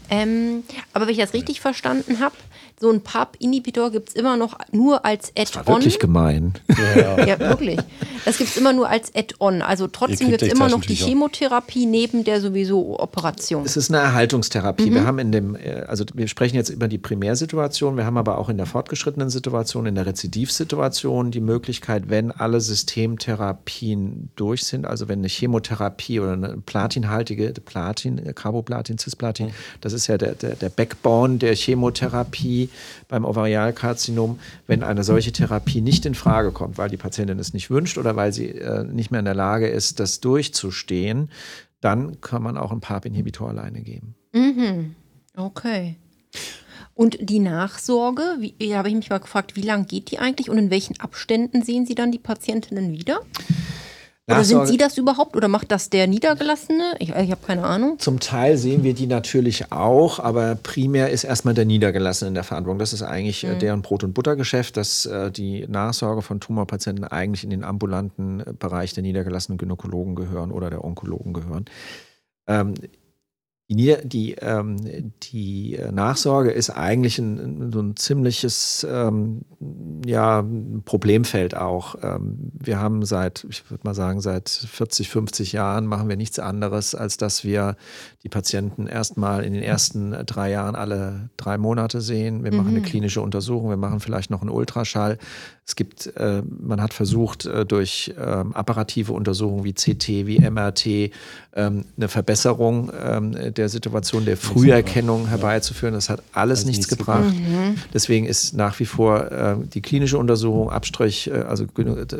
Ähm, 0.08 0.62
aber 0.94 1.04
wenn 1.04 1.12
ich 1.12 1.20
das 1.20 1.34
richtig 1.34 1.60
verstanden 1.60 2.18
habe, 2.20 2.34
so 2.80 2.90
ein 2.90 3.00
PARP-Inhibitor 3.00 3.90
gibt 3.90 4.10
es 4.10 4.14
immer 4.14 4.36
noch 4.36 4.58
nur 4.72 5.04
als 5.04 5.32
Add-on. 5.36 5.76
Wirklich 5.76 5.98
gemein. 5.98 6.54
Ja, 6.96 7.24
ja 7.24 7.38
wirklich. 7.38 7.78
Das 8.24 8.38
gibt 8.38 8.50
es 8.50 8.56
immer 8.56 8.72
nur 8.72 8.88
als 8.88 9.14
Add-on. 9.14 9.62
Also 9.62 9.86
trotzdem 9.86 10.30
gibt 10.30 10.42
es 10.42 10.52
immer 10.52 10.68
noch 10.68 10.80
die 10.80 10.94
Chemotherapie 10.94 11.86
neben 11.86 12.24
der 12.24 12.40
sowieso 12.40 12.98
Operation. 12.98 13.64
Es 13.64 13.76
ist 13.76 13.90
eine 13.90 14.02
Erhaltungstherapie. 14.02 14.90
Mhm. 14.90 14.94
Wir 14.94 15.06
haben 15.06 15.18
in 15.18 15.32
dem, 15.32 15.56
äh, 15.56 15.84
also 15.86 16.04
wir 16.14 16.26
sprechen 16.26 16.56
jetzt 16.56 16.70
über 16.70 16.88
die 16.88 16.98
Primärsituation, 16.98 17.96
wir 17.96 18.04
haben 18.04 18.16
aber 18.16 18.38
auch 18.38 18.48
in 18.48 18.56
der 18.56 18.66
fortgeschrittenen 18.66 19.30
Situation, 19.30 19.86
in 19.86 19.94
der 19.94 20.06
Rezidivsituation 20.06 21.30
die 21.30 21.40
Möglichkeit, 21.40 22.04
wenn 22.08 22.32
alle 22.32 22.60
Systemtherapien 22.60 24.30
durch 24.36 24.64
sind, 24.64 24.84
also 24.84 25.08
wenn 25.08 25.20
eine 25.20 25.28
Chemotherapie 25.28 26.18
oder 26.20 26.32
eine 26.32 26.56
platinhaltige, 26.58 27.52
Platin, 27.64 28.34
Carboplatin, 28.34 28.98
Cisplatin, 28.98 29.46
mhm. 29.46 29.52
das 29.80 29.92
ist 29.92 30.06
ja 30.08 30.18
der, 30.18 30.34
der, 30.34 30.56
der 30.56 30.68
Backbone 30.70 31.38
der 31.38 31.54
Chemotherapie 31.54 32.63
beim 33.08 33.24
Ovarialkarzinom, 33.24 34.38
wenn 34.66 34.82
eine 34.82 35.04
solche 35.04 35.32
Therapie 35.32 35.80
nicht 35.80 36.06
in 36.06 36.14
Frage 36.14 36.52
kommt, 36.52 36.78
weil 36.78 36.88
die 36.88 36.96
Patientin 36.96 37.38
es 37.38 37.54
nicht 37.54 37.70
wünscht 37.70 37.98
oder 37.98 38.16
weil 38.16 38.32
sie 38.32 38.48
äh, 38.48 38.84
nicht 38.84 39.10
mehr 39.10 39.20
in 39.20 39.26
der 39.26 39.34
Lage 39.34 39.68
ist, 39.68 40.00
das 40.00 40.20
durchzustehen, 40.20 41.30
dann 41.80 42.20
kann 42.20 42.42
man 42.42 42.56
auch 42.56 42.72
ein 42.72 42.80
PARP-Inhibitor 42.80 43.48
alleine 43.48 43.82
geben. 43.82 44.14
Mhm. 44.32 44.94
Okay. 45.36 45.96
Und 46.94 47.18
die 47.20 47.40
Nachsorge, 47.40 48.22
wie, 48.38 48.54
da 48.58 48.78
habe 48.78 48.88
ich 48.88 48.94
mich 48.94 49.10
mal 49.10 49.18
gefragt, 49.18 49.56
wie 49.56 49.62
lange 49.62 49.84
geht 49.84 50.10
die 50.10 50.18
eigentlich 50.18 50.48
und 50.48 50.58
in 50.58 50.70
welchen 50.70 50.98
Abständen 51.00 51.62
sehen 51.62 51.86
Sie 51.86 51.96
dann 51.96 52.12
die 52.12 52.18
Patientinnen 52.18 52.92
wieder? 52.92 53.20
Oder 54.26 54.42
sind 54.42 54.66
Sie 54.66 54.78
das 54.78 54.96
überhaupt 54.96 55.36
oder 55.36 55.48
macht 55.48 55.70
das 55.70 55.90
der 55.90 56.06
Niedergelassene? 56.06 56.94
Ich, 56.98 57.10
ich 57.10 57.30
habe 57.30 57.46
keine 57.46 57.64
Ahnung. 57.64 57.98
Zum 57.98 58.20
Teil 58.20 58.56
sehen 58.56 58.82
wir 58.82 58.94
die 58.94 59.06
natürlich 59.06 59.70
auch, 59.70 60.18
aber 60.18 60.54
primär 60.54 61.10
ist 61.10 61.24
erstmal 61.24 61.52
der 61.52 61.66
Niedergelassene 61.66 62.28
in 62.28 62.34
der 62.34 62.44
Verantwortung. 62.44 62.78
Das 62.78 62.94
ist 62.94 63.02
eigentlich 63.02 63.44
äh, 63.44 63.54
mhm. 63.54 63.58
deren 63.58 63.82
Brot- 63.82 64.02
und 64.02 64.14
Buttergeschäft, 64.14 64.78
dass 64.78 65.04
äh, 65.04 65.30
die 65.30 65.66
Nachsorge 65.68 66.22
von 66.22 66.40
Tumorpatienten 66.40 67.04
eigentlich 67.04 67.44
in 67.44 67.50
den 67.50 67.64
ambulanten 67.64 68.40
äh, 68.40 68.54
Bereich 68.58 68.94
der 68.94 69.02
niedergelassenen 69.02 69.58
Gynäkologen 69.58 70.14
gehören 70.14 70.52
oder 70.52 70.70
der 70.70 70.84
Onkologen 70.84 71.34
gehören. 71.34 71.66
Ähm, 72.46 72.74
die, 73.68 73.96
die, 74.04 74.32
ähm, 74.34 75.12
die 75.22 75.78
Nachsorge 75.90 76.50
ist 76.50 76.68
eigentlich 76.68 77.18
ein, 77.18 77.72
so 77.72 77.80
ein 77.80 77.96
ziemliches 77.96 78.86
ähm, 78.88 79.42
ja, 80.04 80.44
Problemfeld 80.84 81.56
auch. 81.56 81.96
Ähm, 82.02 82.52
wir 82.52 82.78
haben 82.78 83.06
seit, 83.06 83.46
ich 83.48 83.70
würde 83.70 83.84
mal 83.84 83.94
sagen, 83.94 84.20
seit 84.20 84.50
40, 84.50 85.08
50 85.08 85.52
Jahren 85.52 85.86
machen 85.86 86.10
wir 86.10 86.16
nichts 86.16 86.38
anderes, 86.38 86.94
als 86.94 87.16
dass 87.16 87.42
wir 87.42 87.76
die 88.22 88.28
Patienten 88.28 88.86
erstmal 88.86 89.44
in 89.44 89.54
den 89.54 89.62
ersten 89.62 90.10
drei 90.26 90.50
Jahren 90.50 90.74
alle 90.74 91.30
drei 91.38 91.56
Monate 91.56 92.02
sehen. 92.02 92.44
Wir 92.44 92.52
mhm. 92.52 92.58
machen 92.58 92.68
eine 92.68 92.80
mhm. 92.80 92.84
klinische 92.84 93.22
Untersuchung, 93.22 93.70
wir 93.70 93.78
machen 93.78 94.00
vielleicht 94.00 94.30
noch 94.30 94.42
einen 94.42 94.50
Ultraschall. 94.50 95.16
Es 95.66 95.76
gibt, 95.76 96.14
äh, 96.18 96.42
man 96.60 96.82
hat 96.82 96.92
versucht, 96.92 97.46
äh, 97.46 97.64
durch 97.64 98.12
ähm, 98.20 98.54
apparative 98.54 99.14
Untersuchungen 99.14 99.64
wie 99.64 99.72
CT, 99.72 100.08
wie 100.26 100.38
MRT 100.38 100.86
ähm, 101.56 101.86
eine 101.96 102.08
Verbesserung 102.08 102.92
ähm, 103.02 103.54
der 103.54 103.70
Situation 103.70 104.26
der 104.26 104.36
Früherkennung 104.36 105.26
herbeizuführen. 105.26 105.94
Das 105.94 106.10
hat 106.10 106.22
alles 106.32 106.60
das 106.60 106.66
nichts, 106.66 106.90
nichts 106.90 106.98
gebracht. 106.98 107.34
Mhm. 107.34 107.76
Deswegen 107.94 108.26
ist 108.26 108.52
nach 108.52 108.78
wie 108.78 108.84
vor 108.84 109.32
äh, 109.32 109.56
die 109.72 109.80
klinische 109.80 110.18
Untersuchung, 110.18 110.68
Abstrich, 110.68 111.30
äh, 111.30 111.44
also 111.48 111.64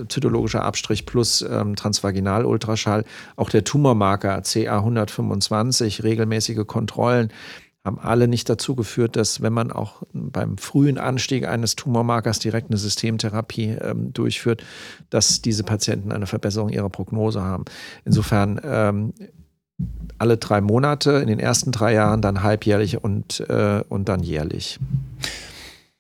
zytologischer 0.09 0.63
Abstrich 0.63 1.05
plus 1.05 1.43
ähm, 1.43 1.77
Transvaginalultraschall, 1.77 3.05
auch 3.37 3.51
der 3.51 3.63
Tumormarker 3.63 4.41
CA 4.41 4.79
125, 4.79 6.03
regelmäßige 6.03 6.67
Kontrollen 6.67 7.31
haben 7.85 7.99
alle 7.99 8.29
nicht 8.29 8.49
dazu 8.49 8.75
geführt, 8.75 9.17
dass 9.17 9.43
wenn 9.43 9.53
man 9.53 9.71
auch 9.71 10.03
beim 10.13 10.57
frühen 10.57 10.97
Anstieg 10.97 11.47
eines 11.47 11.77
Tumormarkers 11.77 12.39
direkt 12.39 12.71
eine 12.71 12.79
Systemtherapie 12.79 13.77
ähm, 13.81 14.13
durchführt, 14.13 14.65
dass 15.11 15.43
diese 15.43 15.65
Patienten 15.65 16.11
eine 16.11 16.27
Verbesserung 16.27 16.71
ihrer 16.71 16.89
Prognose 16.89 17.43
haben. 17.43 17.65
Insofern 18.07 18.59
ähm, 18.65 19.13
alle 20.19 20.39
drei 20.39 20.61
Monate, 20.61 21.13
in 21.13 21.27
den 21.27 21.39
ersten 21.39 21.73
drei 21.73 21.93
Jahren 21.95 22.23
dann 22.23 22.43
halbjährlich 22.43 23.03
und, 23.03 23.41
äh, 23.41 23.83
und 23.89 24.09
dann 24.09 24.23
jährlich. 24.23 24.79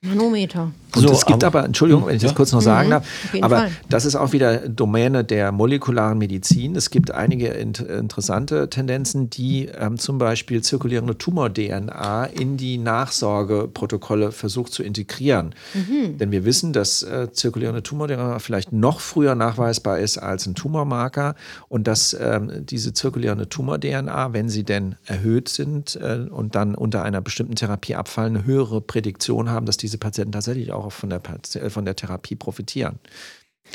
Manometer. 0.04 0.70
Und 0.94 1.02
so, 1.02 1.12
es 1.12 1.26
gibt 1.26 1.42
aber, 1.42 1.64
Entschuldigung, 1.64 2.06
wenn 2.06 2.16
ich 2.16 2.22
das 2.22 2.32
ja. 2.32 2.36
kurz 2.36 2.52
noch 2.52 2.60
sagen 2.60 2.88
mhm, 2.88 2.92
darf, 2.92 3.06
aber 3.40 3.56
Fall. 3.56 3.70
das 3.88 4.04
ist 4.04 4.14
auch 4.14 4.32
wieder 4.32 4.68
Domäne 4.68 5.24
der 5.24 5.50
molekularen 5.50 6.18
Medizin. 6.18 6.76
Es 6.76 6.90
gibt 6.90 7.10
einige 7.10 7.48
int 7.48 7.80
interessante 7.80 8.70
Tendenzen, 8.70 9.30
die 9.30 9.66
ähm, 9.66 9.98
zum 9.98 10.18
Beispiel 10.18 10.62
zirkulierende 10.62 11.18
Tumor-DNA 11.18 12.26
in 12.26 12.56
die 12.56 12.78
Nachsorgeprotokolle 12.78 14.30
versucht 14.30 14.72
zu 14.72 14.82
integrieren. 14.82 15.54
Mhm. 15.74 16.18
Denn 16.18 16.30
wir 16.30 16.44
wissen, 16.44 16.72
dass 16.72 17.02
äh, 17.02 17.32
zirkulierende 17.32 17.82
Tumor-DNA 17.82 18.38
vielleicht 18.38 18.72
noch 18.72 19.00
früher 19.00 19.34
nachweisbar 19.34 19.98
ist 19.98 20.18
als 20.18 20.46
ein 20.46 20.54
Tumormarker 20.54 21.34
und 21.68 21.86
dass 21.86 22.16
ähm, 22.18 22.50
diese 22.60 22.92
zirkulierende 22.92 23.48
Tumor-DNA, 23.48 24.32
wenn 24.32 24.48
sie 24.48 24.62
denn 24.62 24.94
erhöht 25.06 25.48
sind 25.48 25.96
äh, 25.96 26.26
und 26.30 26.54
dann 26.54 26.74
unter 26.74 27.02
einer 27.02 27.20
bestimmten 27.20 27.56
Therapie 27.56 27.96
abfallen, 27.96 28.36
eine 28.36 28.46
höhere 28.46 28.80
Prädiktion 28.80 29.50
haben, 29.50 29.66
dass 29.66 29.76
diese 29.76 29.93
Patienten 29.98 30.32
tatsächlich 30.32 30.72
auch 30.72 30.84
auch 30.86 30.92
von 30.92 31.10
der, 31.10 31.20
äh, 31.54 31.70
von 31.70 31.84
der 31.84 31.96
Therapie 31.96 32.36
profitieren. 32.36 32.98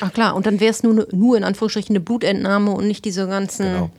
Ach 0.01 0.13
klar, 0.13 0.35
und 0.35 0.45
dann 0.45 0.59
wäre 0.59 0.71
es 0.71 0.83
nur, 0.83 1.07
nur 1.11 1.35
in 1.35 1.43
Anführungsstrichen 1.43 1.95
eine 1.95 2.03
Blutentnahme 2.03 2.71
und 2.71 2.87
nicht 2.87 3.05
diese 3.05 3.27
ganzen 3.27 3.65
genau. 3.65 3.91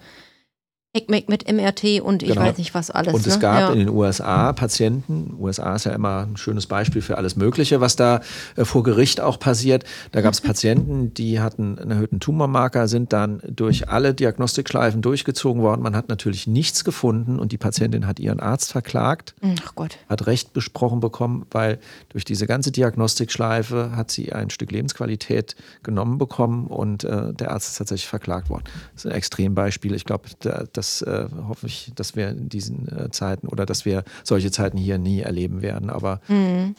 Heckmeck 0.92 1.28
mit 1.28 1.48
MRT 1.48 2.00
und 2.00 2.24
ich 2.24 2.30
genau. 2.30 2.40
weiß 2.40 2.58
nicht 2.58 2.74
was 2.74 2.90
alles. 2.90 3.14
Und 3.14 3.24
es 3.24 3.34
ne? 3.34 3.40
gab 3.40 3.60
ja. 3.60 3.72
in 3.72 3.78
den 3.78 3.88
USA 3.90 4.52
Patienten, 4.52 5.36
USA 5.38 5.76
ist 5.76 5.84
ja 5.84 5.92
immer 5.92 6.26
ein 6.26 6.36
schönes 6.36 6.66
Beispiel 6.66 7.00
für 7.00 7.16
alles 7.16 7.36
Mögliche, 7.36 7.80
was 7.80 7.94
da 7.94 8.22
äh, 8.56 8.64
vor 8.64 8.82
Gericht 8.82 9.20
auch 9.20 9.38
passiert. 9.38 9.84
Da 10.10 10.20
gab 10.20 10.32
es 10.32 10.40
Patienten, 10.40 11.14
die 11.14 11.38
hatten 11.38 11.78
einen 11.78 11.92
erhöhten 11.92 12.18
Tumormarker, 12.18 12.88
sind 12.88 13.12
dann 13.12 13.40
durch 13.46 13.88
alle 13.88 14.14
Diagnostikschleifen 14.14 15.00
durchgezogen 15.00 15.62
worden. 15.62 15.80
Man 15.80 15.94
hat 15.94 16.08
natürlich 16.08 16.48
nichts 16.48 16.82
gefunden 16.82 17.38
und 17.38 17.52
die 17.52 17.58
Patientin 17.58 18.08
hat 18.08 18.18
ihren 18.18 18.40
Arzt 18.40 18.72
verklagt, 18.72 19.36
Ach 19.42 19.76
Gott. 19.76 19.96
hat 20.08 20.26
Recht 20.26 20.52
besprochen 20.52 20.98
bekommen, 20.98 21.46
weil 21.52 21.78
durch 22.08 22.24
diese 22.24 22.48
ganze 22.48 22.72
Diagnostikschleife 22.72 23.94
hat 23.94 24.10
sie 24.10 24.32
ein 24.32 24.50
Stück 24.50 24.72
Lebensqualität 24.72 25.54
genommen 25.84 26.18
bekommen 26.18 26.66
und 26.66 27.04
äh, 27.04 27.32
der 27.32 27.52
Arzt 27.52 27.68
ist 27.68 27.78
tatsächlich 27.78 28.08
verklagt 28.08 28.50
worden. 28.50 28.64
Das 28.94 29.04
ist 29.04 29.10
ein 29.12 29.16
Extrembeispiel. 29.16 29.94
Ich 29.94 30.04
glaube, 30.04 30.28
da, 30.40 30.64
das 30.80 31.02
äh, 31.02 31.26
hoffe 31.46 31.66
ich, 31.66 31.92
dass 31.94 32.16
wir 32.16 32.30
in 32.30 32.48
diesen 32.48 32.88
äh, 32.88 33.10
Zeiten 33.10 33.48
oder 33.48 33.66
dass 33.66 33.84
wir 33.84 34.02
solche 34.24 34.50
Zeiten 34.50 34.78
hier 34.78 34.96
nie 34.96 35.20
erleben 35.20 35.60
werden. 35.60 35.90
Aber 35.90 36.22
mhm. 36.26 36.74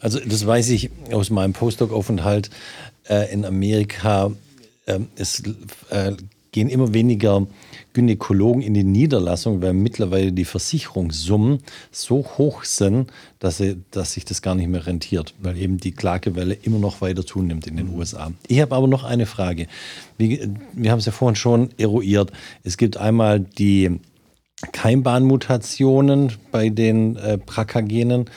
also 0.00 0.18
das 0.18 0.44
weiß 0.44 0.70
ich 0.70 0.90
aus 1.12 1.30
meinem 1.30 1.52
Postdoc-Aufenthalt 1.52 2.50
äh, 3.08 3.32
in 3.32 3.44
Amerika. 3.44 4.32
Ähm, 4.88 5.06
es 5.14 5.44
äh, 5.90 6.12
gehen 6.56 6.70
immer 6.70 6.94
weniger 6.94 7.46
Gynäkologen 7.92 8.62
in 8.62 8.72
die 8.72 8.82
Niederlassung, 8.82 9.60
weil 9.60 9.74
mittlerweile 9.74 10.32
die 10.32 10.46
Versicherungssummen 10.46 11.58
so 11.90 12.24
hoch 12.38 12.64
sind, 12.64 13.12
dass, 13.40 13.58
sie, 13.58 13.76
dass 13.90 14.14
sich 14.14 14.24
das 14.24 14.40
gar 14.40 14.54
nicht 14.54 14.68
mehr 14.68 14.86
rentiert, 14.86 15.34
weil 15.38 15.58
eben 15.58 15.76
die 15.76 15.92
Klagewelle 15.92 16.54
immer 16.54 16.78
noch 16.78 17.02
weiter 17.02 17.26
zunimmt 17.26 17.66
in 17.66 17.76
den 17.76 17.94
USA. 17.94 18.32
Ich 18.48 18.58
habe 18.62 18.74
aber 18.74 18.88
noch 18.88 19.04
eine 19.04 19.26
Frage. 19.26 19.66
Wie, 20.16 20.48
wir 20.72 20.90
haben 20.90 20.98
es 20.98 21.04
ja 21.04 21.12
vorhin 21.12 21.36
schon 21.36 21.68
eruiert. 21.76 22.32
Es 22.64 22.78
gibt 22.78 22.96
einmal 22.96 23.40
die 23.40 24.00
Keimbahnmutationen 24.72 26.32
bei 26.52 26.70
den 26.70 27.16
äh, 27.16 27.38
BRCA-Genen 27.44 28.30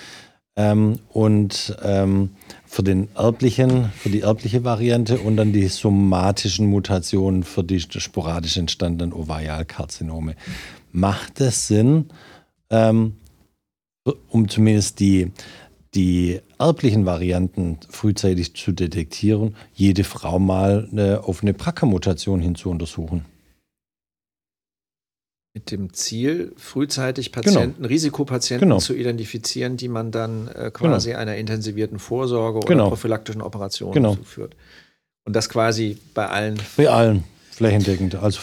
ähm, 0.60 1.00
und 1.14 1.78
ähm, 1.84 2.32
für 2.66 2.84
den 2.84 3.08
erblichen, 3.16 3.92
für 3.94 4.10
die 4.10 4.22
erbliche 4.22 4.66
Variante 4.66 5.20
und 5.20 5.38
dann 5.38 5.54
die 5.54 5.68
somatischen 5.68 6.68
Mutationen 6.68 7.44
für 7.44 7.64
die 7.64 7.80
sporadisch 7.80 8.58
entstandenen 8.58 9.14
Ovarialkarzinome. 9.14 10.36
Macht 10.92 11.40
es 11.40 11.68
Sinn, 11.68 12.10
ähm, 12.70 13.14
um 14.30 14.50
zumindest 14.50 15.00
die, 15.00 15.32
die 15.96 16.42
erblichen 16.58 17.06
Varianten 17.06 17.78
frühzeitig 17.90 18.54
zu 18.54 18.74
detektieren, 18.74 19.56
jede 19.74 20.04
Frau 20.04 20.40
mal 20.40 20.90
eine, 20.92 21.24
auf 21.24 21.42
eine 21.42 21.54
BRCA-Mutation 21.54 22.42
hin 22.42 22.56
zu 22.56 22.70
untersuchen? 22.70 23.24
Mit 25.56 25.72
dem 25.72 25.94
Ziel, 25.94 26.54
frühzeitig 26.58 27.32
genau. 27.32 27.44
Patienten, 27.44 27.78
genau. 27.78 27.88
Risikopatienten 27.88 28.70
genau. 28.70 28.80
zu 28.80 28.94
identifizieren, 28.94 29.78
die 29.78 29.88
man 29.88 30.12
dann 30.12 30.48
äh, 30.48 30.70
quasi 30.72 31.10
genau. 31.10 31.22
einer 31.22 31.38
intensivierten 31.38 31.98
Vorsorge 31.98 32.60
oder 32.60 32.68
genau. 32.68 32.90
prophylaktischen 32.90 33.42
Operation 33.42 33.92
genau. 33.92 34.16
zuführt. 34.16 34.56
Und 35.26 35.36
das 35.36 35.50
quasi 35.50 35.98
bei 36.14 36.28
allen. 36.28 36.60
Bei 36.78 36.90
allen, 36.90 37.24
flächendeckend. 37.52 38.16
Also 38.16 38.40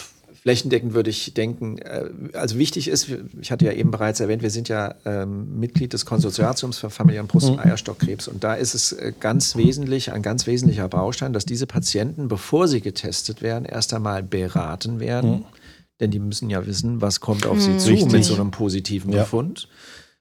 flächendeckend 0.47 0.93
würde 0.93 1.09
ich 1.09 1.33
denken, 1.33 1.77
äh, 1.77 2.09
also 2.33 2.57
wichtig 2.57 2.89
ist, 2.89 3.09
ich 3.39 3.51
hatte 3.51 3.63
ja 3.63 3.71
eben 3.71 3.89
bereits 3.89 4.19
erwähnt, 4.19 4.41
wir 4.41 4.49
sind 4.49 4.67
ja 4.67 4.95
ähm, 5.05 5.59
Mitglied 5.59 5.93
des 5.93 6.05
Konsortiums 6.05 6.77
für 6.77 6.89
familiären 6.89 7.27
Brust- 7.27 7.49
und 7.49 7.55
mhm. 7.55 7.61
Eierstockkrebs. 7.61 8.27
Und 8.27 8.43
da 8.43 8.53
ist 8.53 8.73
es 8.73 8.91
äh, 8.91 9.13
ganz 9.17 9.55
wesentlich, 9.55 10.11
ein 10.11 10.21
ganz 10.21 10.45
wesentlicher 10.45 10.89
Baustein, 10.89 11.31
dass 11.31 11.45
diese 11.45 11.67
Patienten, 11.67 12.27
bevor 12.27 12.67
sie 12.67 12.81
getestet 12.81 13.41
werden, 13.41 13.63
erst 13.63 13.93
einmal 13.93 14.23
beraten 14.23 14.99
werden. 14.99 15.29
Mhm 15.29 15.45
denn 15.99 16.11
die 16.11 16.19
müssen 16.19 16.49
ja 16.49 16.65
wissen, 16.65 17.01
was 17.01 17.19
kommt 17.19 17.45
auf 17.45 17.59
sie 17.59 17.71
hm, 17.71 17.79
zu 17.79 17.91
Richtig. 17.91 18.11
mit 18.11 18.23
so 18.23 18.35
einem 18.35 18.51
positiven 18.51 19.11
ja. 19.11 19.21
Befund. 19.23 19.67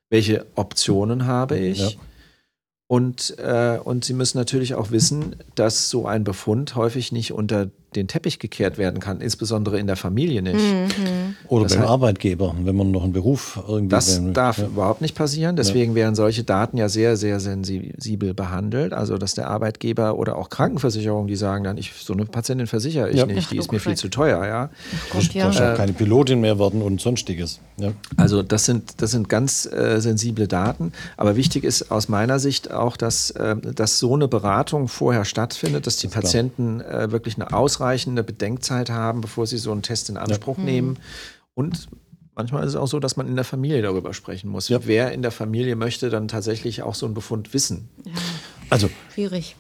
Welche 0.09 0.47
Optionen 0.55 1.27
habe 1.27 1.59
ich? 1.59 1.79
Ja. 1.79 1.91
Und, 2.89 3.37
äh, 3.39 3.79
und 3.83 4.05
sie 4.05 4.15
müssen 4.15 4.39
natürlich 4.39 4.75
auch 4.75 4.91
wissen, 4.91 5.37
dass 5.57 5.91
so 5.91 6.07
ein 6.07 6.23
Befund 6.23 6.77
häufig 6.77 7.11
nicht 7.11 7.33
unter 7.33 7.71
den 7.97 8.09
Teppich 8.09 8.39
gekehrt 8.39 8.79
werden 8.79 9.01
kann, 9.01 9.21
insbesondere 9.21 9.79
in 9.79 9.87
der 9.87 9.97
Familie 9.97 10.43
nicht. 10.43 10.55
Mhm. 10.55 11.37
Oder 11.49 11.65
das 11.65 11.73
beim 11.73 11.83
heißt, 11.83 11.91
Arbeitgeber, 11.91 12.55
wenn 12.63 12.77
man 12.77 12.91
noch 12.91 13.03
einen 13.03 13.13
Beruf 13.13 13.59
irgendwie. 13.67 13.89
Das 13.89 14.23
will. 14.23 14.33
darf 14.33 14.59
ja. 14.59 14.67
überhaupt 14.67 15.01
nicht 15.01 15.15
passieren. 15.15 15.57
Deswegen 15.57 15.93
ja. 15.93 15.97
werden 15.97 16.15
solche 16.15 16.45
Daten 16.45 16.77
ja 16.77 16.89
sehr, 16.89 17.17
sehr 17.17 17.41
sensibel 17.41 18.35
behandelt. 18.35 18.93
Also, 18.93 19.19
dass 19.19 19.35
der 19.35 19.49
Arbeitgeber 19.49 20.17
oder 20.17 20.37
auch 20.37 20.51
Krankenversicherungen, 20.51 21.27
die 21.27 21.37
sagen 21.37 21.65
dann, 21.65 21.79
ich, 21.79 21.93
so 21.93 22.13
eine 22.13 22.27
Patientin 22.27 22.67
versichere 22.67 23.11
ich 23.11 23.17
ja. 23.17 23.27
nicht, 23.27 23.51
die 23.51 23.59
ist 23.59 23.73
mir 23.73 23.81
viel 23.81 23.97
zu 23.97 24.09
teuer. 24.09 24.45
Ja. 24.45 24.71
Gott, 25.11 25.33
ja. 25.35 25.51
Äh, 25.51 25.77
keine 25.77 25.93
Pilotin 25.93 26.41
mehr 26.41 26.59
werden 26.59 26.83
und 26.83 27.01
sonstiges. 27.01 27.61
Also, 28.17 28.43
das 28.43 28.65
sind, 28.65 29.01
das 29.03 29.11
sind 29.11 29.29
ganz 29.29 29.67
äh, 29.67 30.01
sensible 30.01 30.49
Daten. 30.49 30.93
Aber 31.17 31.37
wichtig 31.37 31.65
ist 31.65 31.91
aus 31.91 32.09
meiner 32.09 32.39
Sicht 32.39 32.71
auch, 32.71 32.97
dass, 32.97 33.31
äh, 33.31 33.57
dass 33.57 33.99
so 33.99 34.15
eine 34.15 34.29
Beratung 34.29 34.89
vorher 34.89 35.25
stattfindet, 35.25 35.87
dass 35.87 35.97
die 35.97 36.09
das 36.09 36.15
Patienten 36.15 36.81
äh, 36.81 37.11
wirklich 37.13 37.37
eine 37.37 37.53
ausreichende 37.53 37.86
ausreichende 37.87 38.25
Bedenkzeit 38.25 38.91
haben, 38.91 39.21
bevor 39.21 39.47
sie 39.47 39.59
so 39.59 39.71
einen 39.71 39.83
Test 39.83 40.09
in 40.11 40.17
Anspruch 40.17 40.59
ja. 40.59 40.65
nehmen. 40.65 40.89
Mhm. 40.91 40.97
Und 41.55 41.89
manchmal 42.35 42.65
ist 42.65 42.71
es 42.71 42.77
auch 42.77 42.89
so, 42.89 42.99
dass 42.99 43.17
man 43.17 43.29
in 43.29 43.37
der 43.37 43.45
Familie 43.45 43.81
darüber 43.81 44.13
sprechen 44.13 44.51
muss. 44.51 44.69
Ja. 44.69 44.81
Wer 44.85 45.13
in 45.13 45.23
der 45.23 45.31
Familie 45.31 45.77
möchte 45.77 46.11
dann 46.11 46.29
tatsächlich 46.29 46.83
auch 46.83 46.95
so 46.95 47.07
einen 47.07 47.15
Befund 47.15 47.55
wissen? 47.55 47.89
Ja. 48.05 48.13
Also 48.71 48.91
schwierig. 49.15 49.57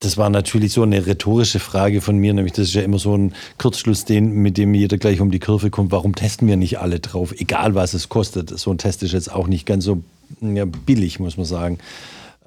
Das 0.00 0.16
war 0.16 0.30
natürlich 0.30 0.72
so 0.72 0.82
eine 0.82 1.06
rhetorische 1.06 1.58
Frage 1.58 2.00
von 2.00 2.18
mir, 2.18 2.32
nämlich 2.32 2.52
das 2.52 2.68
ist 2.68 2.74
ja 2.74 2.82
immer 2.82 3.00
so 3.00 3.16
ein 3.16 3.34
Kurzschluss, 3.56 4.04
den, 4.04 4.30
mit 4.30 4.56
dem 4.56 4.72
jeder 4.74 4.96
gleich 4.96 5.20
um 5.20 5.32
die 5.32 5.40
Kurve 5.40 5.70
kommt. 5.70 5.90
Warum 5.90 6.14
testen 6.14 6.46
wir 6.46 6.56
nicht 6.56 6.78
alle 6.78 7.00
drauf, 7.00 7.34
egal 7.36 7.74
was 7.74 7.94
es 7.94 8.08
kostet? 8.08 8.56
So 8.56 8.70
ein 8.70 8.78
Test 8.78 9.02
ist 9.02 9.12
jetzt 9.12 9.32
auch 9.32 9.48
nicht 9.48 9.66
ganz 9.66 9.84
so 9.84 10.02
ja, 10.40 10.66
billig, 10.66 11.18
muss 11.18 11.36
man 11.36 11.46
sagen. 11.46 11.78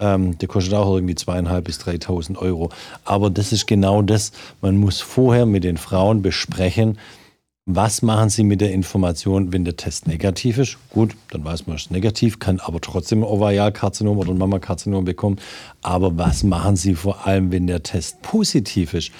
Ähm, 0.02 0.38
der 0.38 0.48
kostet 0.48 0.74
auch 0.74 0.94
irgendwie 0.94 1.16
zweieinhalb 1.16 1.66
bis 1.66 1.80
3.000 1.80 2.38
Euro. 2.38 2.70
Aber 3.06 3.30
das 3.30 3.54
ist 3.54 3.68
genau 3.68 4.02
das. 4.02 4.32
Man 4.60 4.78
muss 4.78 5.00
vorher 5.00 5.46
mit 5.46 5.64
den 5.64 5.78
Frauen 5.78 6.22
besprechen, 6.22 6.98
was 7.68 8.02
machen 8.02 8.30
Sie 8.30 8.44
mit 8.44 8.60
der 8.60 8.72
Information, 8.72 9.54
wenn 9.54 9.64
der 9.64 9.78
Test 9.78 10.08
negativ 10.08 10.58
ist? 10.58 10.78
Gut, 10.90 11.16
dann 11.30 11.46
weiß 11.46 11.68
man, 11.68 11.76
es 11.76 11.84
ist 11.84 11.92
negativ, 11.92 12.40
kann 12.40 12.60
aber 12.60 12.82
trotzdem 12.82 13.20
ein 13.20 13.24
Ovarialkarzinom 13.24 14.18
oder 14.18 14.32
ein 14.32 14.40
Mammakarzinom 14.40 15.06
bekommen. 15.06 15.40
Aber 15.84 16.18
was 16.18 16.44
machen 16.44 16.76
Sie 16.76 16.96
vor 16.96 17.28
allem, 17.28 17.52
wenn 17.52 17.68
der 17.68 17.84
Test 17.84 18.24
positiv 18.24 18.96
ist? 18.96 19.12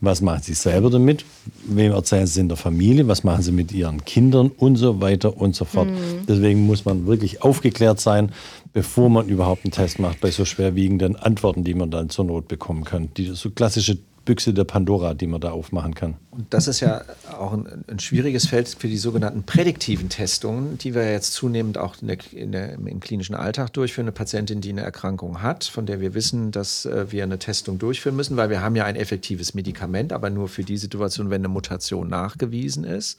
Was 0.00 0.20
machen 0.20 0.42
Sie 0.42 0.54
selber 0.54 0.90
damit? 0.90 1.24
Wem 1.66 1.92
erzählen 1.92 2.26
Sie 2.26 2.40
in 2.40 2.48
der 2.48 2.56
Familie? 2.56 3.08
Was 3.08 3.24
machen 3.24 3.42
Sie 3.42 3.52
mit 3.52 3.72
Ihren 3.72 4.04
Kindern 4.04 4.50
und 4.56 4.76
so 4.76 5.00
weiter 5.00 5.36
und 5.36 5.54
so 5.54 5.64
fort? 5.64 5.88
Mhm. 5.88 6.26
Deswegen 6.28 6.66
muss 6.66 6.84
man 6.84 7.06
wirklich 7.06 7.42
aufgeklärt 7.42 7.98
sein, 7.98 8.32
bevor 8.72 9.08
man 9.08 9.28
überhaupt 9.28 9.64
einen 9.64 9.72
Test 9.72 9.98
macht, 9.98 10.20
bei 10.20 10.30
so 10.30 10.44
schwerwiegenden 10.44 11.16
Antworten, 11.16 11.64
die 11.64 11.74
man 11.74 11.90
dann 11.90 12.10
zur 12.10 12.26
Not 12.26 12.46
bekommen 12.48 12.84
kann. 12.84 13.08
Die 13.16 13.26
so 13.34 13.50
klassische 13.50 13.98
Büchse 14.26 14.52
der 14.52 14.64
Pandora, 14.64 15.14
die 15.14 15.26
man 15.26 15.40
da 15.40 15.52
aufmachen 15.52 15.94
kann. 15.94 16.16
Und 16.30 16.52
das 16.52 16.68
ist 16.68 16.80
ja 16.80 17.02
auch 17.38 17.54
ein, 17.54 17.84
ein 17.88 17.98
schwieriges 17.98 18.46
Feld 18.46 18.68
für 18.68 18.88
die 18.88 18.98
sogenannten 18.98 19.44
prädiktiven 19.44 20.10
Testungen, 20.10 20.76
die 20.76 20.94
wir 20.94 21.10
jetzt 21.10 21.32
zunehmend 21.32 21.78
auch 21.78 21.94
in 22.02 22.08
der, 22.08 22.18
in 22.32 22.52
der, 22.52 22.74
im 22.74 23.00
klinischen 23.00 23.34
Alltag 23.34 23.72
durchführen. 23.72 24.04
Eine 24.04 24.12
Patientin, 24.12 24.60
die 24.60 24.68
eine 24.68 24.82
Erkrankung 24.82 25.40
hat, 25.40 25.64
von 25.64 25.86
der 25.86 26.00
wir 26.00 26.12
wissen, 26.12 26.50
dass 26.50 26.84
äh, 26.84 27.10
wir 27.10 27.22
eine 27.22 27.38
Testung 27.38 27.78
durchführen 27.78 28.16
müssen, 28.16 28.36
weil 28.36 28.50
wir 28.50 28.60
haben 28.60 28.76
ja 28.76 28.84
ein 28.84 28.96
effektives 28.96 29.54
Medikament, 29.54 30.12
aber 30.12 30.28
nur 30.28 30.48
für 30.48 30.64
die 30.64 30.76
Situation, 30.76 31.30
wenn 31.30 31.40
eine 31.40 31.48
Mutation 31.48 32.08
nachgewiesen 32.08 32.84
ist. 32.84 33.18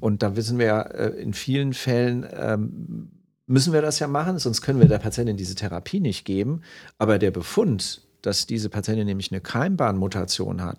Und 0.00 0.22
da 0.22 0.36
wissen 0.36 0.58
wir 0.58 0.66
ja 0.66 0.82
äh, 0.82 1.08
in 1.08 1.32
vielen 1.32 1.72
Fällen, 1.72 2.26
ähm, 2.38 3.10
müssen 3.46 3.72
wir 3.72 3.82
das 3.82 3.98
ja 3.98 4.08
machen, 4.08 4.38
sonst 4.38 4.62
können 4.62 4.80
wir 4.80 4.88
der 4.88 4.98
Patientin 4.98 5.36
diese 5.36 5.54
Therapie 5.54 6.00
nicht 6.00 6.24
geben. 6.24 6.62
Aber 6.98 7.18
der 7.18 7.30
Befund 7.30 8.02
dass 8.22 8.46
diese 8.46 8.68
Patientin 8.68 9.06
nämlich 9.06 9.30
eine 9.30 9.40
Keimbahnmutation 9.40 10.62
hat, 10.62 10.78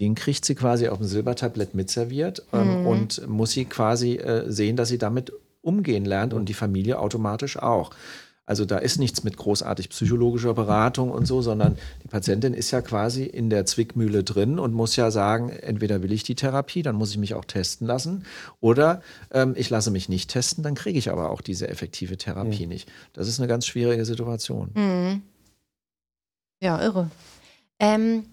den 0.00 0.14
kriegt 0.14 0.44
sie 0.44 0.54
quasi 0.54 0.88
auf 0.88 0.98
dem 0.98 1.06
Silbertablett 1.06 1.74
mitserviert 1.74 2.44
ähm, 2.52 2.80
mhm. 2.80 2.86
und 2.86 3.28
muss 3.28 3.52
sie 3.52 3.64
quasi 3.64 4.16
äh, 4.16 4.50
sehen, 4.50 4.76
dass 4.76 4.88
sie 4.88 4.98
damit 4.98 5.32
umgehen 5.60 6.04
lernt 6.04 6.34
und 6.34 6.48
die 6.48 6.54
Familie 6.54 6.98
automatisch 6.98 7.56
auch. 7.56 7.90
Also 8.44 8.64
da 8.64 8.78
ist 8.78 8.98
nichts 8.98 9.22
mit 9.22 9.36
großartig 9.36 9.88
psychologischer 9.90 10.52
Beratung 10.52 11.12
und 11.12 11.26
so, 11.26 11.40
sondern 11.42 11.78
die 12.02 12.08
Patientin 12.08 12.54
ist 12.54 12.72
ja 12.72 12.82
quasi 12.82 13.22
in 13.22 13.50
der 13.50 13.64
Zwickmühle 13.64 14.24
drin 14.24 14.58
und 14.58 14.74
muss 14.74 14.96
ja 14.96 15.12
sagen, 15.12 15.50
entweder 15.50 16.02
will 16.02 16.10
ich 16.10 16.24
die 16.24 16.34
Therapie, 16.34 16.82
dann 16.82 16.96
muss 16.96 17.12
ich 17.12 17.18
mich 17.18 17.34
auch 17.34 17.44
testen 17.44 17.86
lassen, 17.86 18.24
oder 18.60 19.00
ähm, 19.30 19.54
ich 19.56 19.70
lasse 19.70 19.92
mich 19.92 20.08
nicht 20.08 20.28
testen, 20.28 20.64
dann 20.64 20.74
kriege 20.74 20.98
ich 20.98 21.10
aber 21.10 21.30
auch 21.30 21.40
diese 21.40 21.68
effektive 21.68 22.16
Therapie 22.16 22.64
mhm. 22.64 22.70
nicht. 22.70 22.90
Das 23.12 23.28
ist 23.28 23.38
eine 23.38 23.46
ganz 23.46 23.64
schwierige 23.64 24.04
Situation. 24.04 24.70
Mhm. 24.74 25.22
Ja, 26.62 26.80
irre. 26.80 27.10
Ähm, 27.80 28.26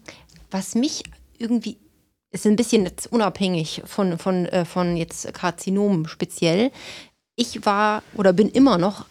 was 0.52 0.76
mich 0.76 1.02
irgendwie, 1.36 1.78
ist 2.30 2.46
ein 2.46 2.54
bisschen 2.54 2.84
jetzt 2.84 3.12
unabhängig 3.12 3.82
von, 3.84 4.18
von, 4.18 4.46
äh, 4.46 4.64
von 4.64 4.96
jetzt 4.96 5.34
Karzinomen 5.34 6.06
speziell. 6.06 6.70
Ich 7.34 7.66
war 7.66 8.04
oder 8.14 8.32
bin 8.32 8.48
immer 8.48 8.78
noch 8.78 9.06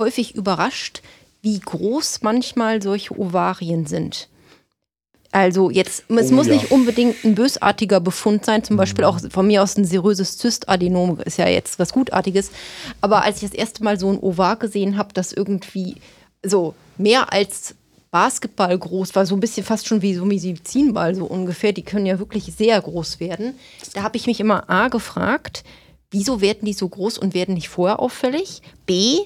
häufig 0.00 0.34
überrascht, 0.34 1.02
wie 1.40 1.60
groß 1.60 2.22
manchmal 2.22 2.82
solche 2.82 3.16
Ovarien 3.16 3.86
sind. 3.86 4.28
Also 5.30 5.70
jetzt, 5.70 6.04
es 6.08 6.32
oh, 6.32 6.34
muss 6.34 6.48
ja. 6.48 6.54
nicht 6.54 6.72
unbedingt 6.72 7.24
ein 7.24 7.36
bösartiger 7.36 8.00
Befund 8.00 8.44
sein, 8.44 8.64
zum 8.64 8.76
Beispiel 8.76 9.04
mhm. 9.04 9.10
auch 9.10 9.20
von 9.30 9.46
mir 9.46 9.62
aus 9.62 9.76
ein 9.76 9.84
seröses 9.84 10.36
Zystadenom 10.36 11.20
ist 11.20 11.38
ja 11.38 11.46
jetzt 11.46 11.78
was 11.78 11.92
Gutartiges. 11.92 12.50
Aber 13.00 13.22
als 13.22 13.36
ich 13.36 13.50
das 13.50 13.56
erste 13.56 13.84
Mal 13.84 14.00
so 14.00 14.10
ein 14.10 14.18
Ovar 14.18 14.56
gesehen 14.56 14.96
habe, 14.96 15.12
das 15.12 15.32
irgendwie 15.32 15.96
so 16.42 16.74
mehr 16.98 17.32
als 17.32 17.76
Basketball 18.14 18.78
groß 18.78 19.16
war, 19.16 19.26
so 19.26 19.34
ein 19.34 19.40
bisschen 19.40 19.66
fast 19.66 19.88
schon 19.88 20.00
wie 20.00 20.14
so 20.14 20.24
Medizinball 20.24 21.16
so 21.16 21.24
ungefähr. 21.24 21.72
Die 21.72 21.82
können 21.82 22.06
ja 22.06 22.20
wirklich 22.20 22.44
sehr 22.56 22.80
groß 22.80 23.18
werden. 23.18 23.56
Da 23.92 24.04
habe 24.04 24.16
ich 24.16 24.28
mich 24.28 24.38
immer 24.38 24.70
A 24.70 24.86
gefragt, 24.86 25.64
wieso 26.12 26.40
werden 26.40 26.64
die 26.64 26.74
so 26.74 26.88
groß 26.88 27.18
und 27.18 27.34
werden 27.34 27.54
nicht 27.54 27.68
vorher 27.68 27.98
auffällig? 27.98 28.62
B, 28.86 29.18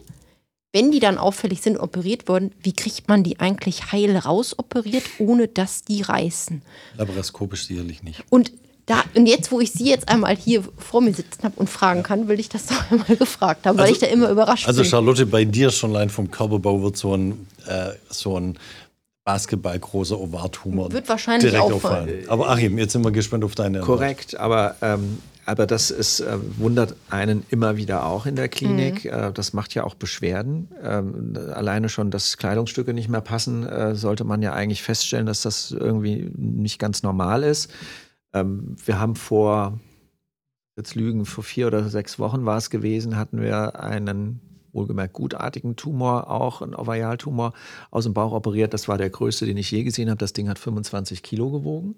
wenn 0.72 0.90
die 0.90 1.00
dann 1.00 1.18
auffällig 1.18 1.60
sind, 1.60 1.76
operiert 1.76 2.28
worden, 2.28 2.54
wie 2.62 2.72
kriegt 2.72 3.08
man 3.08 3.22
die 3.22 3.40
eigentlich 3.40 3.92
heil 3.92 4.16
rausoperiert, 4.16 5.04
ohne 5.18 5.48
dass 5.48 5.82
die 5.82 6.00
reißen? 6.00 6.62
Laparoskopisch 6.96 7.66
sicherlich 7.66 8.02
nicht. 8.02 8.24
Und 8.30 8.52
da, 8.88 9.04
und 9.14 9.26
jetzt, 9.26 9.52
wo 9.52 9.60
ich 9.60 9.72
Sie 9.72 9.88
jetzt 9.88 10.08
einmal 10.08 10.34
hier 10.34 10.64
vor 10.78 11.02
mir 11.02 11.12
sitzen 11.12 11.42
habe 11.44 11.54
und 11.56 11.68
fragen 11.68 12.02
kann, 12.02 12.26
will 12.26 12.40
ich 12.40 12.48
das 12.48 12.66
doch 12.66 12.82
einmal 12.90 13.16
gefragt 13.16 13.66
haben, 13.66 13.76
weil 13.76 13.84
also, 13.84 13.94
ich 13.94 14.00
da 14.00 14.06
immer 14.06 14.30
überrascht 14.30 14.66
also 14.66 14.78
bin. 14.78 14.86
Also 14.86 14.90
Charlotte, 14.90 15.26
bei 15.26 15.44
dir 15.44 15.70
schon 15.70 15.94
allein 15.94 16.08
vom 16.08 16.30
Körperbau 16.30 16.82
wird 16.82 16.96
so 16.96 17.14
ein, 17.14 17.46
äh, 17.66 17.90
so 18.08 18.40
ein 18.40 18.58
Basketball-großer 19.24 20.18
Ovartumor 20.18 20.90
Wird 20.90 21.06
wahrscheinlich 21.06 21.50
direkt 21.50 21.70
auffallen. 21.70 22.04
auffallen. 22.04 22.28
Aber 22.28 22.48
Achim, 22.48 22.78
jetzt 22.78 22.94
sind 22.94 23.04
wir 23.04 23.10
gespannt 23.10 23.44
auf 23.44 23.54
deine 23.54 23.80
Korrekt, 23.80 24.38
aber, 24.38 24.76
ähm, 24.80 25.18
aber 25.44 25.66
das 25.66 25.90
ist, 25.90 26.20
äh, 26.20 26.38
wundert 26.56 26.94
einen 27.10 27.44
immer 27.50 27.76
wieder 27.76 28.06
auch 28.06 28.24
in 28.24 28.36
der 28.36 28.48
Klinik. 28.48 29.04
Mhm. 29.04 29.10
Äh, 29.10 29.32
das 29.34 29.52
macht 29.52 29.74
ja 29.74 29.84
auch 29.84 29.96
Beschwerden. 29.96 30.68
Ähm, 30.82 31.34
alleine 31.52 31.90
schon, 31.90 32.10
dass 32.10 32.38
Kleidungsstücke 32.38 32.94
nicht 32.94 33.10
mehr 33.10 33.20
passen, 33.20 33.66
äh, 33.66 33.94
sollte 33.94 34.24
man 34.24 34.40
ja 34.40 34.54
eigentlich 34.54 34.82
feststellen, 34.82 35.26
dass 35.26 35.42
das 35.42 35.72
irgendwie 35.72 36.30
nicht 36.34 36.78
ganz 36.78 37.02
normal 37.02 37.42
ist. 37.42 37.68
Ähm, 38.32 38.76
wir 38.84 38.98
haben 39.00 39.16
vor, 39.16 39.78
jetzt 40.76 40.94
lügen, 40.94 41.24
vor 41.26 41.44
vier 41.44 41.66
oder 41.66 41.88
sechs 41.88 42.18
Wochen 42.18 42.44
war 42.44 42.58
es 42.58 42.70
gewesen, 42.70 43.16
hatten 43.16 43.40
wir 43.40 43.80
einen 43.80 44.40
wohlgemerkt 44.72 45.14
gutartigen 45.14 45.76
Tumor, 45.76 46.30
auch 46.30 46.62
ein 46.62 46.74
Ovarialtumor 46.74 47.52
aus 47.90 48.04
dem 48.04 48.14
Bauch 48.14 48.32
operiert. 48.32 48.74
Das 48.74 48.88
war 48.88 48.98
der 48.98 49.10
größte, 49.10 49.46
den 49.46 49.56
ich 49.56 49.70
je 49.70 49.82
gesehen 49.82 50.10
habe. 50.10 50.18
Das 50.18 50.32
Ding 50.32 50.48
hat 50.48 50.58
25 50.58 51.22
Kilo 51.22 51.50
gewogen. 51.50 51.96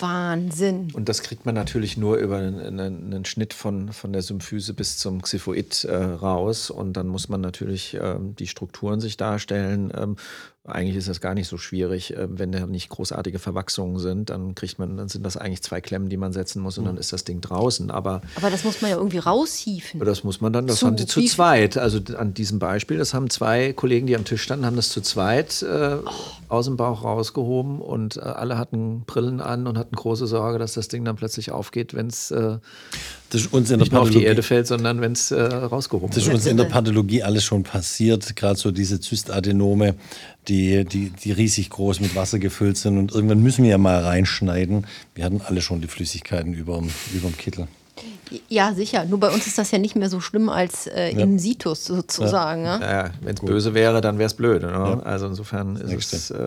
Wahnsinn. 0.00 0.88
Und 0.92 1.08
das 1.08 1.22
kriegt 1.22 1.44
man 1.44 1.54
natürlich 1.56 1.96
nur 1.96 2.16
über 2.18 2.38
einen, 2.38 2.60
einen, 2.60 3.12
einen 3.12 3.24
Schnitt 3.24 3.52
von, 3.52 3.92
von 3.92 4.12
der 4.12 4.22
Symphyse 4.22 4.74
bis 4.74 4.98
zum 4.98 5.22
Xiphoid 5.22 5.84
äh, 5.84 5.96
raus. 5.96 6.70
Und 6.70 6.92
dann 6.92 7.08
muss 7.08 7.28
man 7.28 7.40
natürlich 7.40 7.98
ähm, 8.00 8.36
die 8.36 8.46
Strukturen 8.46 9.00
sich 9.00 9.16
darstellen. 9.16 9.92
Ähm, 9.96 10.16
eigentlich 10.64 10.96
ist 10.96 11.08
das 11.08 11.20
gar 11.20 11.34
nicht 11.34 11.48
so 11.48 11.56
schwierig. 11.56 12.14
Äh, 12.14 12.26
wenn 12.30 12.52
da 12.52 12.66
nicht 12.66 12.88
großartige 12.90 13.38
Verwachsungen 13.38 13.98
sind, 13.98 14.30
dann 14.30 14.54
kriegt 14.54 14.78
man, 14.78 14.96
dann 14.96 15.08
sind 15.08 15.24
das 15.24 15.36
eigentlich 15.36 15.62
zwei 15.62 15.80
Klemmen, 15.80 16.08
die 16.08 16.16
man 16.16 16.32
setzen 16.32 16.60
muss 16.62 16.78
und 16.78 16.84
dann 16.84 16.96
ist 16.96 17.12
das 17.12 17.24
Ding 17.24 17.40
draußen. 17.40 17.90
Aber, 17.90 18.20
aber 18.36 18.50
das 18.50 18.64
muss 18.64 18.82
man 18.82 18.90
ja 18.90 18.96
irgendwie 18.96 19.18
raushieven. 19.18 20.00
Das 20.00 20.24
muss 20.24 20.40
man 20.40 20.52
dann, 20.52 20.66
das 20.66 20.80
zu, 20.80 20.86
haben 20.86 20.96
die 20.96 21.06
zu 21.06 21.22
zweit. 21.22 21.76
Also 21.76 22.00
an 22.16 22.34
diesem 22.34 22.58
Beispiel, 22.58 22.98
das 22.98 23.14
haben 23.14 23.30
zwei 23.30 23.72
Kollegen, 23.72 24.06
die 24.06 24.16
am 24.16 24.24
Tisch 24.24 24.42
standen, 24.42 24.66
haben 24.66 24.76
das 24.76 24.90
zu 24.90 25.00
zweit 25.00 25.62
äh, 25.62 25.96
oh. 26.04 26.10
aus 26.48 26.66
dem 26.66 26.76
Bauch 26.76 27.02
rausgehoben 27.02 27.80
und 27.80 28.16
äh, 28.16 28.20
alle 28.20 28.58
hatten 28.58 29.04
Brillen 29.06 29.40
an 29.40 29.66
und 29.66 29.78
hatten 29.78 29.96
große 29.96 30.26
Sorge, 30.26 30.58
dass 30.58 30.74
das 30.74 30.88
Ding 30.88 31.04
dann 31.04 31.16
plötzlich 31.16 31.50
aufgeht, 31.50 31.94
wenn 31.94 32.08
es 32.08 32.30
äh, 32.30 32.58
nicht 33.32 33.92
der 33.92 34.00
auf 34.00 34.10
die 34.10 34.24
Erde 34.24 34.42
fällt, 34.42 34.66
sondern 34.66 35.00
wenn 35.00 35.12
es 35.12 35.30
äh, 35.30 35.40
rausgehoben 35.42 36.08
wird. 36.08 36.16
Das 36.16 36.26
ist 36.26 36.32
uns 36.32 36.46
in 36.46 36.56
der 36.56 36.64
Pathologie 36.64 37.22
alles 37.22 37.44
schon 37.44 37.62
passiert, 37.62 38.36
gerade 38.36 38.58
so 38.58 38.70
diese 38.70 39.00
Zystadenome, 39.00 39.96
die, 40.48 40.57
die, 40.84 41.10
die 41.10 41.32
riesig 41.32 41.70
groß 41.70 42.00
mit 42.00 42.14
Wasser 42.14 42.38
gefüllt 42.38 42.76
sind 42.76 42.98
und 42.98 43.12
irgendwann 43.12 43.42
müssen 43.42 43.64
wir 43.64 43.70
ja 43.70 43.78
mal 43.78 44.02
reinschneiden. 44.02 44.86
Wir 45.14 45.24
hatten 45.24 45.40
alle 45.40 45.60
schon 45.60 45.80
die 45.80 45.88
Flüssigkeiten 45.88 46.54
über 46.54 46.78
dem 46.78 47.36
Kittel. 47.36 47.68
Ja, 48.48 48.74
sicher. 48.74 49.04
Nur 49.04 49.20
bei 49.20 49.30
uns 49.30 49.46
ist 49.46 49.58
das 49.58 49.70
ja 49.70 49.78
nicht 49.78 49.96
mehr 49.96 50.10
so 50.10 50.20
schlimm 50.20 50.48
als 50.48 50.86
äh, 50.86 51.12
ja. 51.12 51.20
in 51.20 51.38
Situs 51.38 51.84
sozusagen. 51.84 52.64
Ja. 52.64 52.80
Ja. 52.80 52.90
ja 52.90 53.10
Wenn 53.22 53.34
es 53.34 53.40
böse 53.40 53.74
wäre, 53.74 54.00
dann 54.00 54.18
wäre 54.18 54.26
es 54.26 54.34
blöd. 54.34 54.62
Ne? 54.62 55.02
Also 55.04 55.26
insofern 55.26 55.76
ist, 55.76 56.12
es, 56.12 56.30
äh, 56.30 56.34
ist 56.36 56.42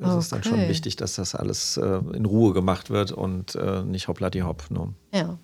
okay. 0.00 0.18
es, 0.18 0.28
dann 0.28 0.44
schon 0.44 0.68
wichtig, 0.68 0.96
dass 0.96 1.16
das 1.16 1.34
alles 1.34 1.76
äh, 1.76 2.00
in 2.14 2.24
Ruhe 2.24 2.52
gemacht 2.52 2.90
wird 2.90 3.12
und 3.12 3.54
äh, 3.54 3.82
nicht 3.82 4.08
hoppla 4.08 4.30
hopp. 4.42 4.70
Ne? 4.70 4.94
Ja. 5.12 5.38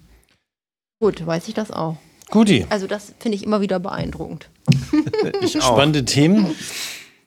Gut, 1.01 1.27
weiß 1.27 1.49
ich 1.49 1.55
das 1.55 1.71
auch. 1.71 1.97
Guti. 2.31 2.67
Also 2.71 2.87
das 2.87 3.13
finde 3.19 3.37
ich 3.37 3.45
immer 3.45 3.61
wieder 3.61 3.79
beeindruckend. 3.79 4.49
ich 5.43 5.59
auch. 5.63 5.75
Spannende 5.75 6.05
Themen. 6.05 6.55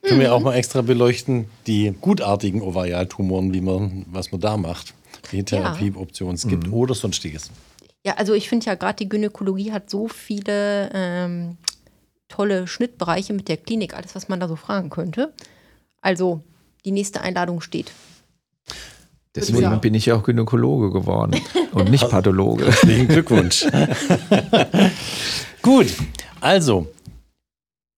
Können 0.06 0.20
wir 0.20 0.34
auch 0.34 0.40
mal 0.40 0.54
extra 0.54 0.82
beleuchten, 0.82 1.46
die 1.66 1.92
gutartigen 2.00 2.62
Ovarialtumoren, 2.62 3.52
wie 3.52 3.60
man, 3.60 4.06
was 4.08 4.30
man 4.30 4.40
da 4.40 4.56
macht, 4.56 4.94
die 5.32 5.42
Therapieoptionen 5.42 6.36
es 6.36 6.46
gibt 6.46 6.68
mhm. 6.68 6.74
oder 6.74 6.94
sonstiges. 6.94 7.50
Ja, 8.04 8.14
also 8.14 8.34
ich 8.34 8.48
finde 8.48 8.66
ja 8.66 8.76
gerade 8.76 8.96
die 8.96 9.08
Gynäkologie 9.08 9.72
hat 9.72 9.90
so 9.90 10.06
viele 10.06 10.90
ähm, 10.94 11.56
tolle 12.28 12.68
Schnittbereiche 12.68 13.32
mit 13.32 13.48
der 13.48 13.56
Klinik, 13.56 13.94
alles, 13.94 14.14
was 14.14 14.28
man 14.28 14.38
da 14.38 14.46
so 14.46 14.54
fragen 14.54 14.90
könnte. 14.90 15.32
Also 16.00 16.40
die 16.84 16.92
nächste 16.92 17.20
Einladung 17.20 17.60
steht. 17.60 17.92
Deswegen 19.34 19.62
ja. 19.62 19.74
bin 19.74 19.94
ich 19.94 20.06
ja 20.06 20.14
auch 20.14 20.22
Gynäkologe 20.22 20.92
geworden 20.92 21.40
und 21.72 21.90
nicht 21.90 22.08
Pathologe. 22.08 22.66
Herzlichen 22.66 23.08
Glückwunsch. 23.08 23.66
Gut, 25.62 25.88
also, 26.40 26.86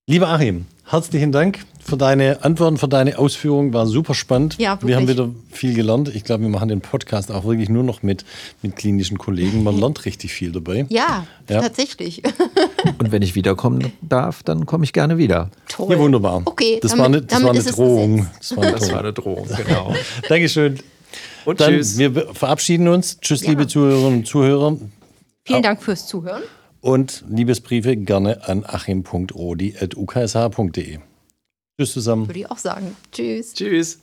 lieber 0.06 0.28
Achim, 0.28 0.64
herzlichen 0.86 1.32
Dank 1.32 1.60
für 1.80 1.96
deine 1.96 2.44
Antworten, 2.44 2.76
für 2.76 2.88
deine 2.88 3.18
Ausführungen. 3.18 3.72
War 3.72 3.86
super 3.86 4.14
spannend. 4.14 4.56
Ja, 4.58 4.78
wir 4.82 4.96
haben 4.96 5.08
wieder 5.08 5.28
viel 5.50 5.74
gelernt. 5.74 6.14
Ich 6.14 6.24
glaube, 6.24 6.42
wir 6.42 6.50
machen 6.50 6.68
den 6.68 6.80
Podcast 6.80 7.30
auch 7.32 7.44
wirklich 7.44 7.68
nur 7.68 7.82
noch 7.82 8.02
mit, 8.02 8.24
mit 8.62 8.76
klinischen 8.76 9.18
Kollegen. 9.18 9.62
Man 9.62 9.78
lernt 9.78 10.04
richtig 10.04 10.32
viel 10.32 10.52
dabei. 10.52 10.86
Ja, 10.88 11.26
Ja. 11.48 11.60
tatsächlich. 11.62 12.22
Und 12.98 13.12
wenn 13.12 13.22
ich 13.22 13.34
wiederkommen 13.34 13.92
darf, 14.02 14.42
dann 14.42 14.66
komme 14.66 14.84
ich 14.84 14.92
gerne 14.92 15.18
wieder. 15.18 15.50
Toll. 15.68 15.92
Ja, 15.92 15.98
wunderbar. 15.98 16.42
Okay, 16.44 16.78
das 16.82 16.90
damit- 16.92 17.00
war 17.00 17.06
eine, 17.06 17.22
das 17.22 17.42
war 17.42 17.50
eine 17.50 17.62
Drohung. 17.62 18.26
Das 18.38 18.56
war 18.56 18.62
eine 18.64 18.72
Das 18.72 18.92
war 18.92 19.12
Drohung. 19.12 19.46
eine 19.46 19.52
Drohung, 19.54 19.66
genau. 19.66 19.94
Dankeschön. 20.28 20.78
Und 21.44 21.60
Dann, 21.60 21.72
tschüss. 21.74 21.98
wir 21.98 22.12
verabschieden 22.34 22.88
uns. 22.88 23.18
Tschüss, 23.20 23.42
Ja. 23.42 23.50
liebe 23.50 23.66
Zuhörerinnen 23.66 24.20
und 24.20 24.26
Zuhörer. 24.26 24.76
Vielen 25.44 25.62
Dank 25.62 25.82
fürs 25.82 26.06
Zuhören. 26.06 26.42
Und 26.80 27.24
Liebesbriefe 27.28 27.96
gerne 27.96 28.46
an 28.48 28.64
achim.rodi.uksh.de. 28.66 30.98
Tschüss 31.78 31.92
zusammen. 31.92 32.26
Würde 32.26 32.40
ich 32.40 32.50
auch 32.50 32.58
sagen. 32.58 32.96
Tschüss. 33.12 33.54
Tschüss. 33.54 34.00